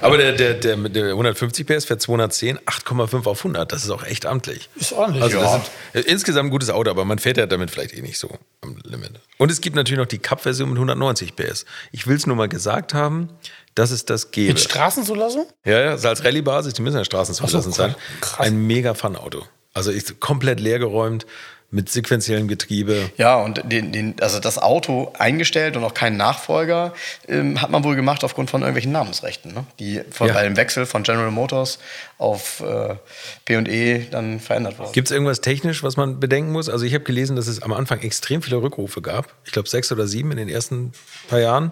Aber 0.00 0.16
der, 0.16 0.32
der, 0.32 0.54
der 0.54 0.76
mit 0.78 0.96
der 0.96 1.08
150 1.10 1.66
PS 1.66 1.84
fährt 1.84 2.00
210, 2.00 2.58
8,5 2.60 3.26
auf 3.26 3.38
100. 3.40 3.70
Das 3.70 3.84
ist 3.84 3.90
auch 3.90 4.04
echt 4.04 4.26
amtlich. 4.26 4.68
Ist 4.76 4.92
ordentlich. 4.92 5.22
Also 5.22 5.38
das 5.40 5.46
Ja. 5.52 5.52
sind, 5.92 6.06
äh, 6.06 6.10
insgesamt 6.10 6.46
ein 6.48 6.50
gutes 6.50 6.70
Auto, 6.70 6.90
aber 6.90 7.04
man 7.04 7.18
fährt 7.18 7.36
ja 7.36 7.44
damit 7.46 7.70
vielleicht 7.70 7.94
eh 7.94 8.00
nicht 8.00 8.18
so 8.18 8.30
am 8.62 8.78
Limit. 8.84 9.20
Und 9.38 9.50
es 9.50 9.60
gibt 9.60 9.76
natürlich 9.76 9.98
noch 9.98 10.06
die 10.06 10.18
Cup-Version 10.18 10.68
mit 10.70 10.76
190 10.78 11.36
PS. 11.36 11.64
Ich 11.92 12.06
will 12.06 12.16
es 12.16 12.26
nur 12.26 12.36
mal 12.36 12.48
gesagt 12.48 12.94
haben, 12.94 13.28
dass 13.74 13.90
es 13.90 14.04
das 14.04 14.30
gäbe. 14.30 14.52
Mit 14.52 14.60
Straßenzulassung? 14.60 15.46
Ja, 15.64 15.80
ja, 15.80 15.90
also 15.90 16.08
als 16.08 16.24
Rallye-Basis, 16.24 16.74
die 16.74 16.82
müssen 16.82 16.96
ja 16.96 17.04
Straßenzulassung 17.04 17.62
so, 17.62 17.70
sein. 17.70 17.94
krass. 18.20 18.46
Ein 18.46 18.66
mega 18.66 18.94
Fun-Auto. 18.94 19.42
Also 19.72 19.90
ich, 19.92 20.18
komplett 20.20 20.60
leergeräumt, 20.60 21.26
mit 21.72 21.88
sequenziellem 21.88 22.48
Getriebe. 22.48 23.10
Ja, 23.16 23.36
und 23.36 23.62
den, 23.64 23.92
den, 23.92 24.16
also 24.20 24.40
das 24.40 24.58
Auto 24.58 25.12
eingestellt 25.16 25.76
und 25.76 25.84
auch 25.84 25.94
keinen 25.94 26.16
Nachfolger 26.16 26.92
ähm, 27.28 27.62
hat 27.62 27.70
man 27.70 27.84
wohl 27.84 27.94
gemacht 27.94 28.24
aufgrund 28.24 28.50
von 28.50 28.62
irgendwelchen 28.62 28.90
Namensrechten, 28.90 29.54
ne? 29.54 29.64
die 29.78 30.00
von, 30.10 30.26
Ja. 30.26 30.34
bei 30.34 30.42
dem 30.42 30.56
Wechsel 30.56 30.84
von 30.84 31.04
General 31.04 31.30
Motors 31.30 31.78
auf 32.18 32.60
äh, 32.60 32.96
P&E 33.44 34.06
dann 34.10 34.40
verändert 34.40 34.80
wurden. 34.80 34.90
Gibt 34.92 35.06
es 35.08 35.12
irgendwas 35.12 35.40
technisch, 35.42 35.84
was 35.84 35.96
man 35.96 36.18
bedenken 36.18 36.50
muss? 36.50 36.68
Also 36.68 36.84
ich 36.84 36.92
habe 36.94 37.04
gelesen, 37.04 37.36
dass 37.36 37.46
es 37.46 37.62
am 37.62 37.72
Anfang 37.72 38.00
extrem 38.00 38.42
viele 38.42 38.56
Rückrufe 38.56 39.00
gab. 39.00 39.32
Ich 39.44 39.52
glaube 39.52 39.68
sechs 39.68 39.92
oder 39.92 40.08
sieben 40.08 40.32
in 40.32 40.38
den 40.38 40.48
ersten 40.48 40.92
paar 41.28 41.38
Jahren. 41.40 41.70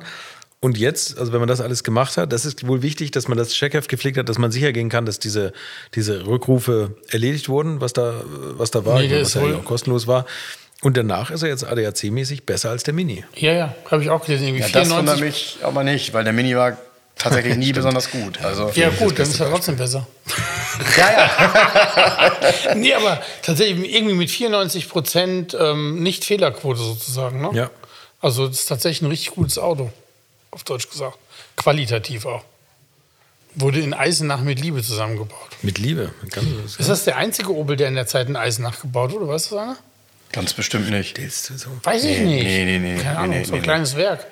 Und 0.61 0.77
jetzt, 0.77 1.19
also 1.19 1.33
wenn 1.33 1.39
man 1.39 1.49
das 1.49 1.61
alles 1.61 1.85
gemacht 1.85 2.17
hat, 2.17 2.33
das 2.33 2.45
ist 2.45 2.67
wohl 2.67 2.83
wichtig, 2.83 3.13
dass 3.13 3.29
man 3.29 3.39
das 3.39 3.53
Checkheft 3.53 3.89
gepflegt 3.89 4.19
hat, 4.19 4.29
dass 4.29 4.39
man 4.39 4.51
sicher 4.51 4.73
gehen 4.73 4.89
kann, 4.89 5.07
dass 5.07 5.21
diese, 5.21 5.53
diese 5.95 6.27
Rückrufe 6.27 6.97
erledigt 7.11 7.49
wurden, 7.49 7.81
was 7.81 7.93
da, 7.93 8.23
was 8.27 8.73
da 8.73 8.85
war, 8.85 9.01
Nee, 9.01 9.21
was 9.21 9.35
ja 9.35 9.43
auch 9.43 9.65
kostenlos 9.65 10.09
war. 10.09 10.27
Und 10.83 10.97
danach 10.97 11.31
ist 11.31 11.43
er 11.43 11.49
jetzt 11.49 11.65
ADAC-mäßig 11.65 12.45
besser 12.45 12.71
als 12.71 12.83
der 12.85 12.95
Mini. 12.95 13.25
Ja, 13.37 13.53
ja, 13.53 13.75
habe 13.91 14.03
ich 14.03 14.11
auch 14.11 14.25
gelesen. 14.25 14.47
Irgendwie 14.47 14.63
Ja, 14.63 14.69
das 14.69 14.89
94 14.89 14.97
wundert 14.97 15.21
mich 15.21 15.59
aber 15.63 15.85
nicht, 15.85 16.13
weil 16.13 16.23
der 16.25 16.33
Mini 16.33 16.57
war 16.57 16.77
tatsächlich 17.17 17.57
nie 17.57 17.73
besonders 17.73 18.11
gut. 18.11 18.41
Also, 18.43 18.71
Ja, 18.75 18.91
gut, 18.91 19.19
dann 19.19 19.29
ist 19.29 19.41
er 19.41 19.51
trotzdem 19.51 19.77
besser. 19.77 20.07
ja, 20.97 21.11
ja. 21.13 22.75
nee, 22.77 22.95
aber 22.95 23.21
tatsächlich 23.43 23.93
irgendwie 23.95 24.15
mit 24.15 24.31
94 24.31 24.89
Prozent 24.89 25.57
ähm, 25.59 26.03
nicht 26.03 26.25
Fehlerquote 26.25 26.79
sozusagen. 26.81 27.41
Ne? 27.41 27.51
Ja. 27.55 27.71
Also, 28.21 28.47
das 28.49 28.61
ist 28.61 28.67
tatsächlich 28.67 29.03
ein 29.03 29.11
richtig 29.11 29.31
gutes 29.33 29.59
Auto, 29.59 29.91
auf 30.51 30.65
Deutsch 30.65 30.89
gesagt. 30.91 31.19
Qualitativ 31.57 32.27
auch. 32.27 32.45
Wurde 33.55 33.81
in 33.81 33.95
Eisenach 33.95 34.41
mit 34.41 34.61
Liebe 34.61 34.83
zusammengebaut. 34.83 35.49
Mit 35.63 35.79
Liebe. 35.79 36.13
Ganz, 36.31 36.47
Ist 36.79 36.89
das 36.89 37.05
der 37.05 37.17
einzige 37.17 37.55
Opel, 37.55 37.77
der 37.77 37.89
in 37.89 37.95
der 37.95 38.07
Zeit 38.07 38.29
in 38.29 38.37
Eisenach 38.37 38.81
gebaut 38.81 39.13
wurde? 39.13 39.27
Weißt 39.29 39.51
du, 39.51 39.59
einer? 39.59 39.77
Ganz 40.33 40.53
bestimmt 40.53 40.91
nicht. 40.91 41.19
Weiß 41.19 42.05
ich 42.05 42.19
Nee, 42.19 42.25
nicht. 42.25 42.45
nee, 42.45 42.65
nee, 42.65 42.79
nee, 42.79 42.97
Keine 42.99 43.11
nee, 43.13 43.17
Ahnung, 43.17 43.31
nee, 43.39 43.45
so 43.45 43.55
ein 43.55 43.59
nee. 43.61 43.65
kleines 43.65 43.97
Werk. 43.97 44.27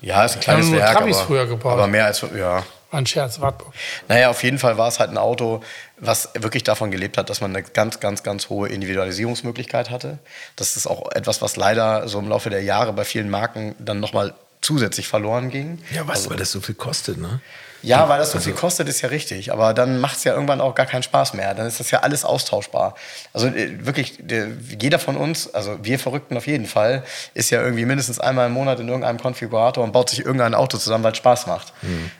Ja, 0.00 0.24
ist 0.24 0.34
ein 0.36 0.40
kleines 0.40 0.66
nur 0.68 0.78
Werk, 0.78 0.96
Trabis 0.96 1.16
aber, 1.16 1.26
früher 1.26 1.46
gebaut. 1.46 1.72
aber 1.72 1.86
mehr 1.86 2.06
als, 2.06 2.20
ja. 2.22 2.64
War 2.90 2.98
ein 3.00 3.06
Scherz, 3.06 3.40
Wartburg. 3.40 3.72
Naja, 4.08 4.30
auf 4.30 4.42
jeden 4.42 4.58
Fall 4.58 4.76
war 4.78 4.86
es 4.88 5.00
halt 5.00 5.10
ein 5.10 5.18
Auto, 5.18 5.62
was 5.98 6.28
wirklich 6.34 6.62
davon 6.62 6.90
gelebt 6.90 7.16
hat, 7.18 7.30
dass 7.30 7.40
man 7.40 7.50
eine 7.54 7.62
ganz, 7.64 8.00
ganz, 8.00 8.22
ganz 8.22 8.48
hohe 8.48 8.68
Individualisierungsmöglichkeit 8.68 9.90
hatte. 9.90 10.18
Das 10.56 10.76
ist 10.76 10.86
auch 10.86 11.10
etwas, 11.12 11.40
was 11.42 11.56
leider 11.56 12.06
so 12.08 12.18
im 12.18 12.28
Laufe 12.28 12.50
der 12.50 12.62
Jahre 12.62 12.92
bei 12.92 13.04
vielen 13.04 13.30
Marken 13.30 13.74
dann 13.78 13.98
nochmal 14.00 14.34
zusätzlich 14.62 15.08
verloren 15.08 15.50
ging. 15.50 15.78
Ja, 15.92 16.06
was, 16.06 16.18
Also- 16.18 16.30
weil 16.30 16.38
das 16.38 16.50
so 16.52 16.60
viel 16.60 16.74
kostet, 16.74 17.18
ne? 17.18 17.40
Ja, 17.84 18.08
weil 18.08 18.20
das 18.20 18.30
so 18.30 18.38
viel 18.38 18.52
kostet, 18.52 18.88
ist 18.88 19.00
ja 19.00 19.08
richtig. 19.08 19.52
Aber 19.52 19.74
dann 19.74 19.98
macht 20.00 20.16
es 20.16 20.22
ja 20.22 20.34
irgendwann 20.34 20.60
auch 20.60 20.76
gar 20.76 20.86
keinen 20.86 21.02
Spaß 21.02 21.34
mehr. 21.34 21.52
Dann 21.52 21.66
ist 21.66 21.80
das 21.80 21.90
ja 21.90 21.98
alles 21.98 22.24
austauschbar. 22.24 22.94
Also 23.32 23.48
äh, 23.48 23.84
wirklich, 23.84 24.18
der, 24.20 24.50
jeder 24.78 25.00
von 25.00 25.16
uns, 25.16 25.52
also 25.52 25.78
wir 25.82 25.98
Verrückten 25.98 26.36
auf 26.36 26.46
jeden 26.46 26.66
Fall, 26.66 27.02
ist 27.34 27.50
ja 27.50 27.60
irgendwie 27.60 27.84
mindestens 27.84 28.20
einmal 28.20 28.46
im 28.46 28.52
Monat 28.52 28.78
in 28.78 28.86
irgendeinem 28.86 29.18
Konfigurator 29.18 29.82
und 29.82 29.90
baut 29.90 30.10
sich 30.10 30.20
irgendein 30.20 30.54
Auto 30.54 30.78
zusammen, 30.78 31.02
weil 31.02 31.10
es 31.10 31.18
Spaß 31.18 31.48
macht. 31.48 31.72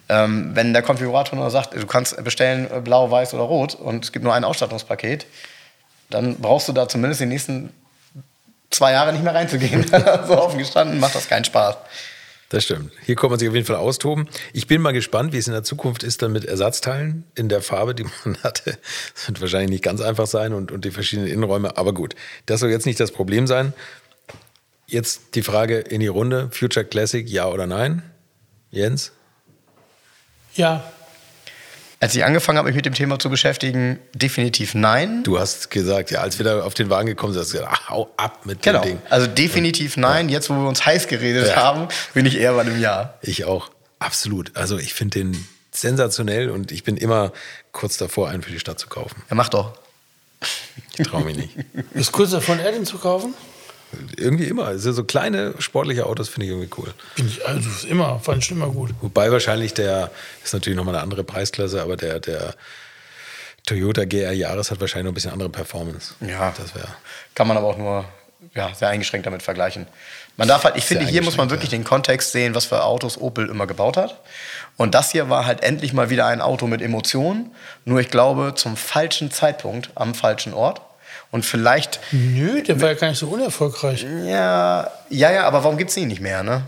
Ähm, 0.09 0.51
wenn 0.55 0.73
der 0.73 0.83
Konfigurator 0.83 1.39
nur 1.39 1.49
sagt, 1.53 1.75
du 1.75 1.87
kannst 1.87 2.23
bestellen 2.25 2.69
äh, 2.69 2.81
blau, 2.81 3.09
weiß 3.13 3.33
oder 3.35 3.45
rot 3.45 3.77
und 3.77 4.05
es 4.05 4.11
gibt 4.11 4.25
nur 4.25 4.35
ein 4.35 4.43
Ausstattungspaket, 4.43 5.27
dann 6.11 6.39
brauchst 6.41 6.67
du 6.67 6.73
da 6.73 6.89
zumindest 6.89 7.21
die 7.21 7.27
nächsten 7.27 7.73
zwei 8.71 8.91
Jahre 8.93 9.13
nicht 9.13 9.23
mehr 9.23 9.35
reinzugehen. 9.35 9.87
so 10.27 10.43
offen 10.43 10.59
gestanden 10.59 10.99
macht 10.99 11.15
das 11.15 11.29
keinen 11.29 11.45
Spaß. 11.45 11.77
Das 12.53 12.65
stimmt. 12.65 12.93
Hier 13.07 13.17
kann 13.17 13.31
man 13.31 13.38
sich 13.38 13.49
auf 13.49 13.55
jeden 13.55 13.67
Fall 13.67 13.77
austoben. 13.77 14.29
Ich 14.53 14.67
bin 14.67 14.83
mal 14.83 14.93
gespannt, 14.93 15.33
wie 15.33 15.38
es 15.38 15.47
in 15.47 15.55
der 15.55 15.62
Zukunft 15.62 16.03
ist 16.03 16.21
dann 16.21 16.33
mit 16.33 16.45
Ersatzteilen 16.45 17.25
in 17.35 17.49
der 17.49 17.62
Farbe, 17.62 17.95
die 17.95 18.05
man 18.27 18.37
hatte. 18.43 18.79
Das 19.15 19.29
wird 19.29 19.41
wahrscheinlich 19.41 19.71
nicht 19.71 19.83
ganz 19.83 20.03
einfach 20.03 20.27
sein 20.27 20.53
und, 20.53 20.71
und 20.71 20.85
die 20.85 20.91
verschiedenen 20.91 21.31
Innenräume. 21.31 21.79
Aber 21.79 21.95
gut, 21.95 22.15
das 22.45 22.61
soll 22.61 22.69
jetzt 22.69 22.85
nicht 22.85 23.01
das 23.01 23.11
Problem 23.11 23.47
sein. 23.47 23.73
Jetzt 24.87 25.35
die 25.35 25.41
Frage 25.41 25.79
in 25.79 26.01
die 26.01 26.09
Runde. 26.09 26.51
Future 26.53 26.85
Classic, 26.85 27.27
ja 27.27 27.49
oder 27.49 27.67
nein? 27.67 28.03
Jens? 28.71 29.12
Ja, 30.55 30.85
Als 32.03 32.17
ich 32.17 32.25
angefangen 32.25 32.59
habe, 32.59 32.67
mich 32.67 32.75
mit 32.75 32.85
dem 32.85 32.95
Thema 32.95 33.21
zu 33.21 33.31
beschäftigen, 33.31 33.97
definitiv 34.12 34.75
nein. 34.75 35.23
Du 35.23 35.38
hast 35.38 35.71
gesagt, 35.71 36.11
ja, 36.11 36.21
als 36.21 36.37
wir 36.37 36.45
da 36.45 36.62
auf 36.65 36.75
den 36.75 36.91
Wagen 36.91 37.07
gekommen 37.07 37.33
sind, 37.33 37.43
hast 37.43 37.53
du 37.53 37.59
gesagt, 37.59 37.73
ach, 37.73 37.91
hau 37.91 38.11
ab 38.17 38.45
mit 38.45 38.61
Genau. 38.61 38.81
dem 38.81 38.99
Ding. 38.99 39.03
Also 39.09 39.29
definitiv 39.29 39.97
nein. 39.97 40.29
Jetzt, 40.29 40.51
wo 40.51 40.55
wir 40.55 40.67
uns 40.69 40.85
heiß 40.85 41.07
geredet 41.07 41.47
Ja. 41.47 41.55
haben, 41.62 41.87
bin 42.12 42.27
ich 42.27 42.38
eher 42.38 42.55
bei 42.55 42.62
einem 42.62 42.81
Ja. 42.81 43.15
Ich 43.23 43.45
auch. 43.45 43.71
Absolut. 44.01 44.51
Also 44.57 44.79
ich 44.79 44.95
finde 44.95 45.21
den 45.21 45.47
sensationell 45.71 46.51
und 46.51 46.73
ich 46.73 46.83
bin 46.83 46.97
immer 46.97 47.31
kurz 47.71 47.99
davor, 47.99 48.31
einen 48.31 48.43
für 48.43 48.51
die 48.51 48.59
Stadt 48.59 48.81
zu 48.81 48.88
kaufen. 48.88 49.23
Ja, 49.31 49.37
mach 49.37 49.49
doch. 49.49 49.79
Ich 50.99 51.07
traue 51.07 51.23
mich 51.23 51.37
nicht. 51.37 51.57
ist 51.95 52.11
kurz 52.11 52.33
davon, 52.33 52.59
Erden 52.59 52.85
zu 52.85 52.99
kaufen? 52.99 53.33
Irgendwie 54.17 54.45
immer. 54.45 54.67
Also 54.67 54.93
so 54.93 55.05
kleine 55.05 55.55
sportliche 55.59 56.07
Autos 56.07 56.29
finde 56.29 56.47
ich 56.47 56.53
irgendwie 56.53 56.71
cool. 56.79 56.93
Bin 57.17 57.27
ich, 57.27 57.47
also 57.47 57.69
ist 57.69 57.85
immer, 57.85 58.19
fand 58.21 58.43
ich 58.43 58.51
immer 58.51 58.69
gut. 58.69 58.91
Wobei 59.01 59.31
wahrscheinlich 59.31 59.75
der, 59.75 60.11
ist 60.43 60.53
natürlich 60.53 60.77
nochmal 60.77 60.95
eine 60.95 61.03
andere 61.03 61.25
Preisklasse, 61.25 61.83
aber 61.83 61.97
der, 61.97 62.21
der 62.21 62.55
Toyota 63.67 64.05
GR 64.05 64.33
Yaris 64.33 64.71
hat 64.71 64.81
wahrscheinlich 64.81 65.05
noch 65.05 65.13
ein 65.13 65.15
bisschen 65.15 65.33
andere 65.33 65.51
Performance. 65.51 66.15
Ja. 66.21 66.53
Das 66.57 66.75
wäre. 66.75 66.89
Kann 67.35 67.47
man 67.47 67.57
aber 67.57 67.69
auch 67.69 67.79
nur 67.79 68.05
ja, 68.55 68.75
sehr 68.75 68.89
eingeschränkt 68.89 69.27
damit 69.27 69.43
vergleichen. 69.43 69.87
Man 70.37 70.49
darf 70.49 70.65
halt, 70.65 70.77
ich 70.77 70.85
Sehr 70.85 70.99
finde, 70.99 71.11
hier 71.11 71.23
muss 71.23 71.37
man 71.37 71.51
wirklich 71.51 71.71
den 71.71 71.85
Kontext 71.85 72.33
sehen, 72.33 72.55
was 72.55 72.65
für 72.65 72.85
Autos 72.85 73.21
Opel 73.21 73.49
immer 73.49 73.67
gebaut 73.67 73.97
hat. 73.97 74.21
Und 74.77 74.95
das 74.95 75.13
hier 75.13 75.29
war 75.29 75.47
halt 75.47 75.63
endlich 75.63 75.93
mal 75.93 76.11
wieder 76.11 76.27
ein 76.27 76.41
Auto 76.41 76.67
mit 76.67 76.81
Emotionen. 76.81 77.55
Nur 77.85 78.01
ich 78.01 78.11
glaube, 78.11 78.55
zum 78.57 78.77
falschen 78.77 79.31
Zeitpunkt 79.31 79.91
am 79.95 80.15
falschen 80.15 80.55
Ort. 80.55 80.81
Und 81.33 81.45
vielleicht, 81.45 81.99
Nö, 82.12 82.62
der 82.62 82.81
war 82.81 82.90
ja 82.90 82.95
gar 82.95 83.09
nicht 83.09 83.18
so 83.18 83.27
unerfolgreich. 83.27 84.03
ja, 84.25 84.88
ja, 85.11 85.33
ja, 85.33 85.45
aber 85.45 85.64
warum 85.64 85.77
gibt 85.79 85.90
es 85.90 85.97
ihn 85.97 86.07
nicht 86.09 86.21
mehr, 86.21 86.42
ne? 86.45 86.62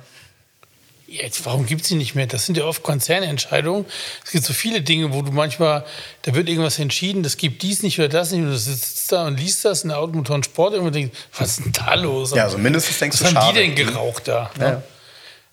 Jetzt, 1.07 1.47
warum 1.47 1.65
gibt 1.67 1.83
es 1.83 1.89
die 1.89 1.95
nicht 1.95 2.17
mehr? 2.17 2.27
Das 2.27 2.45
sind 2.47 2.57
ja 2.57 2.65
oft 2.65 2.83
Konzernentscheidungen. 2.83 3.85
Es 4.25 4.33
gibt 4.33 4.45
so 4.45 4.53
viele 4.53 4.81
Dinge, 4.81 5.13
wo 5.13 5.23
du 5.23 5.31
manchmal, 5.31 5.85
da 6.23 6.35
wird 6.35 6.49
irgendwas 6.49 6.81
entschieden, 6.81 7.23
das 7.23 7.37
gibt 7.37 7.63
dies 7.63 7.85
nicht 7.85 7.99
oder 8.01 8.09
das 8.09 8.33
nicht. 8.33 8.41
Und 8.41 8.49
du 8.49 8.59
sitzt 8.59 9.13
da 9.13 9.27
und 9.27 9.39
liest 9.39 9.65
das 9.65 9.85
in 9.85 9.91
der 9.91 9.99
Automotor 9.99 10.35
und 10.35 10.47
Sport 10.47 10.75
und 10.75 10.93
denkst, 10.93 11.17
was 11.39 11.51
ist 11.51 11.65
denn 11.67 11.73
da 11.73 11.95
los? 11.95 12.35
Ja, 12.35 12.45
also 12.45 12.59
mindestens 12.59 12.99
denkst 12.99 13.21
was 13.21 13.31
du, 13.31 13.37
haben 13.37 13.47
schade. 13.47 13.61
die 13.61 13.75
denn 13.75 13.87
geraucht 13.87 14.27
da? 14.27 14.51
ne? 14.59 14.65
Ja. 14.65 14.83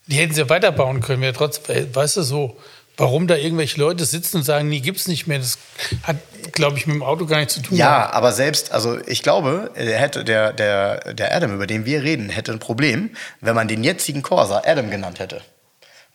Die 0.07 0.15
hätten 0.15 0.33
sie 0.33 0.41
ja 0.41 0.49
weiterbauen 0.49 1.01
können. 1.01 1.21
Wäre 1.21 1.33
trotzdem, 1.33 1.93
weißt 1.93 2.17
du 2.17 2.23
so, 2.23 2.57
warum 2.97 3.27
da 3.27 3.35
irgendwelche 3.35 3.79
Leute 3.79 4.05
sitzen 4.05 4.37
und 4.37 4.43
sagen, 4.43 4.69
nee, 4.69 4.79
gibt's 4.79 5.07
nicht 5.07 5.27
mehr. 5.27 5.39
Das 5.39 5.57
hat, 6.03 6.17
glaube 6.51 6.77
ich, 6.77 6.87
mit 6.87 6.95
dem 6.95 7.03
Auto 7.03 7.25
gar 7.25 7.39
nichts 7.39 7.55
zu 7.55 7.61
tun. 7.61 7.77
Ja, 7.77 8.11
aber 8.11 8.31
selbst, 8.31 8.71
also 8.71 8.99
ich 9.07 9.23
glaube, 9.23 9.71
der, 9.75 9.97
hätte, 9.97 10.23
der, 10.23 10.53
der, 10.53 11.13
der 11.13 11.35
Adam, 11.35 11.53
über 11.53 11.67
den 11.67 11.85
wir 11.85 12.03
reden, 12.03 12.29
hätte 12.29 12.51
ein 12.51 12.59
Problem, 12.59 13.11
wenn 13.39 13.55
man 13.55 13.67
den 13.67 13.83
jetzigen 13.83 14.21
Corsa 14.21 14.61
Adam 14.65 14.89
genannt 14.89 15.19
hätte. 15.19 15.41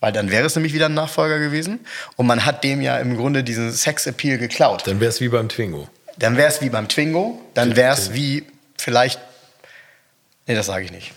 Weil 0.00 0.12
dann 0.12 0.30
wäre 0.30 0.46
es 0.46 0.54
nämlich 0.54 0.74
wieder 0.74 0.86
ein 0.86 0.94
Nachfolger 0.94 1.38
gewesen. 1.38 1.80
Und 2.16 2.26
man 2.26 2.44
hat 2.44 2.62
dem 2.64 2.80
ja 2.80 2.98
im 2.98 3.16
Grunde 3.16 3.42
diesen 3.42 3.72
Sex-Appeal 3.72 4.38
geklaut. 4.38 4.86
Dann 4.86 5.00
wäre 5.00 5.08
es 5.08 5.20
wie 5.20 5.28
beim 5.28 5.48
Twingo. 5.48 5.88
Dann 6.18 6.36
wäre 6.36 6.48
es 6.48 6.60
wie 6.60 6.70
beim 6.70 6.88
Twingo, 6.88 7.40
dann 7.54 7.76
wäre 7.76 7.92
es 7.92 8.12
wie 8.14 8.46
vielleicht. 8.78 9.20
Nee, 10.46 10.54
das 10.54 10.66
sage 10.66 10.84
ich 10.84 10.92
nicht. 10.92 11.12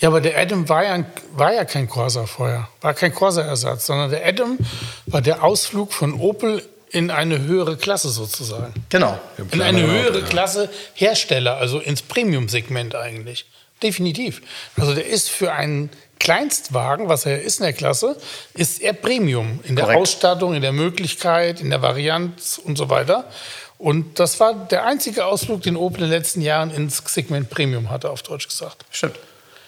Ja, 0.00 0.08
aber 0.08 0.20
der 0.20 0.38
Adam 0.38 0.68
war 0.68 0.84
ja, 0.84 1.04
war 1.32 1.54
ja 1.54 1.64
kein 1.64 1.88
Corsa 1.88 2.26
vorher, 2.26 2.68
war 2.80 2.94
kein 2.94 3.14
Corsa-Ersatz, 3.14 3.86
sondern 3.86 4.10
der 4.10 4.26
Adam 4.26 4.58
war 5.06 5.22
der 5.22 5.42
Ausflug 5.42 5.92
von 5.92 6.14
Opel 6.20 6.62
in 6.90 7.10
eine 7.10 7.40
höhere 7.40 7.76
Klasse 7.76 8.08
sozusagen. 8.08 8.72
Genau. 8.88 9.18
In 9.50 9.62
eine 9.62 9.82
höhere. 9.82 10.22
Klasse 10.22 10.70
Hersteller, 10.94 11.56
also 11.56 11.80
ins 11.80 12.02
Premium-Segment 12.02 12.94
eigentlich. 12.94 13.46
Definitiv. 13.82 14.42
Also 14.76 14.94
der 14.94 15.06
ist 15.06 15.28
für 15.28 15.52
einen 15.52 15.90
Kleinstwagen, 16.20 17.08
was 17.08 17.26
er 17.26 17.42
ist 17.42 17.58
in 17.58 17.64
der 17.64 17.72
Klasse, 17.72 18.16
ist 18.54 18.80
er 18.80 18.92
Premium 18.92 19.60
in 19.64 19.74
der 19.74 19.86
Korrekt. 19.86 20.00
Ausstattung, 20.02 20.54
in 20.54 20.62
der 20.62 20.72
Möglichkeit, 20.72 21.60
in 21.60 21.70
der 21.70 21.82
Varianz 21.82 22.60
und 22.62 22.78
so 22.78 22.88
weiter. 22.88 23.28
Und 23.76 24.20
das 24.20 24.38
war 24.38 24.54
der 24.54 24.86
einzige 24.86 25.26
Ausflug, 25.26 25.62
den 25.62 25.76
Opel 25.76 26.04
in 26.04 26.10
den 26.10 26.18
letzten 26.18 26.40
Jahren 26.40 26.70
ins 26.70 27.02
Segment 27.04 27.50
Premium 27.50 27.90
hatte, 27.90 28.08
auf 28.10 28.22
Deutsch 28.22 28.48
gesagt. 28.48 28.84
Stimmt. 28.90 29.18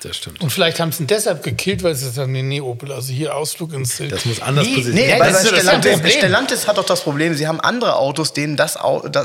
Das 0.06 0.16
stimmt. 0.18 0.40
Und 0.40 0.50
vielleicht 0.50 0.78
haben 0.78 0.92
sie 0.92 1.02
ihn 1.02 1.06
deshalb 1.08 1.42
gekillt, 1.42 1.82
weil 1.82 1.94
sie 1.94 2.20
haben, 2.20 2.30
nee, 2.32 2.42
nee, 2.42 2.60
Opel, 2.60 2.92
also 2.92 3.12
hier 3.12 3.34
Ausflug 3.34 3.72
ins... 3.72 4.00
Das 4.08 4.24
muss 4.24 4.40
anders 4.40 4.66
Nee, 4.66 4.74
positioniert 4.76 5.18
Nee, 5.18 5.18
das 5.32 5.46
Stellantis, 5.48 5.92
Problem. 5.94 6.12
Stellantis 6.12 6.68
hat 6.68 6.78
doch 6.78 6.84
das 6.84 7.00
Problem, 7.00 7.34
sie 7.34 7.48
haben 7.48 7.60
andere 7.60 7.96
Autos, 7.96 8.32
denen 8.32 8.56
das, 8.56 8.76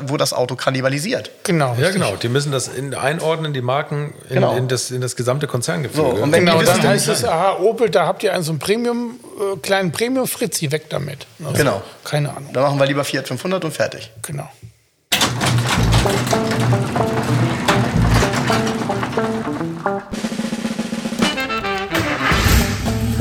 wo 0.06 0.17
das 0.17 0.34
Auto 0.34 0.56
kannibalisiert. 0.56 1.30
Genau. 1.44 1.76
Ja, 1.80 1.91
genau. 1.91 2.15
Die 2.15 2.30
müssen 2.30 2.52
das 2.52 2.67
in, 2.67 2.96
einordnen, 2.96 3.54
die 3.54 3.62
Marken 3.62 4.13
in, 4.30 4.36
Genau. 4.36 4.56
in, 4.56 4.67
das, 4.67 4.89
in 4.91 5.02
das 5.02 5.15
gesamte 5.15 5.46
Konzerngefüge. 5.48 6.02
So, 6.02 6.08
und 6.24 6.32
wenn 6.32 6.46
Genau, 6.46 6.60
die 6.60 6.65
dann 6.65 6.78
wissen, 6.78 6.89
heißt 6.89 7.08
es, 7.10 7.26
aha, 7.26 7.58
Opel, 7.60 7.89
da 7.89 8.08
habt 8.08 8.24
ihr 8.24 8.34
einen 8.34 8.44
so 8.44 8.52
einen 8.52 8.60
Premium, 8.60 9.20
äh, 9.39 9.58
kleinen 9.58 9.91
Premium-Fritzi, 9.91 10.72
weg 10.72 10.89
damit. 10.89 11.28
Also, 11.44 11.54
Genau. 11.58 11.82
Keine 12.04 12.30
Ahnung. 12.36 12.50
dann 12.54 12.63
machen 12.63 12.80
wir 12.80 12.86
lieber 12.88 13.04
Fiat 13.04 13.28
500 13.28 13.63
und 13.65 13.72
fertig. 13.72 14.10
Genau. 14.24 14.50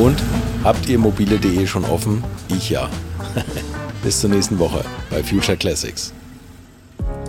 Und 0.00 0.16
habt 0.64 0.88
ihr 0.88 0.98
mobile.de 0.98 1.66
schon 1.66 1.84
offen? 1.84 2.24
Ich 2.48 2.70
ja. 2.70 2.88
Bis 4.02 4.20
zur 4.20 4.30
nächsten 4.30 4.58
Woche 4.58 4.82
bei 5.10 5.22
Future 5.22 5.58
Classics. 5.58 6.14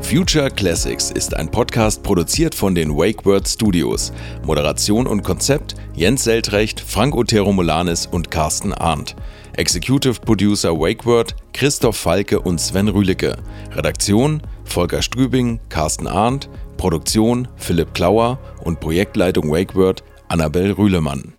Future 0.01 0.49
Classics 0.49 1.11
ist 1.11 1.35
ein 1.35 1.51
Podcast 1.51 2.01
produziert 2.01 2.55
von 2.55 2.73
den 2.73 2.95
WakeWord 2.95 3.45
Studios. 3.45 4.13
Moderation 4.45 5.05
und 5.05 5.21
Konzept 5.21 5.75
Jens 5.95 6.23
Seltrecht, 6.23 6.79
Frank 6.79 7.13
Otero 7.13 7.51
Molanis 7.51 8.05
und 8.05 8.31
Carsten 8.31 8.73
Arndt. 8.73 9.17
Executive 9.57 10.21
Producer 10.21 10.71
WakeWord 10.71 11.35
Christoph 11.51 11.97
Falke 11.97 12.39
und 12.39 12.61
Sven 12.61 12.87
Rühlicke. 12.87 13.35
Redaktion 13.73 14.41
Volker 14.63 15.01
Strübing, 15.01 15.59
Carsten 15.67 16.07
Arndt. 16.07 16.49
Produktion 16.77 17.49
Philipp 17.57 17.93
Klauer 17.93 18.39
und 18.63 18.79
Projektleitung 18.79 19.51
WakeWord 19.51 20.05
Annabel 20.29 20.71
Rühlemann. 20.71 21.33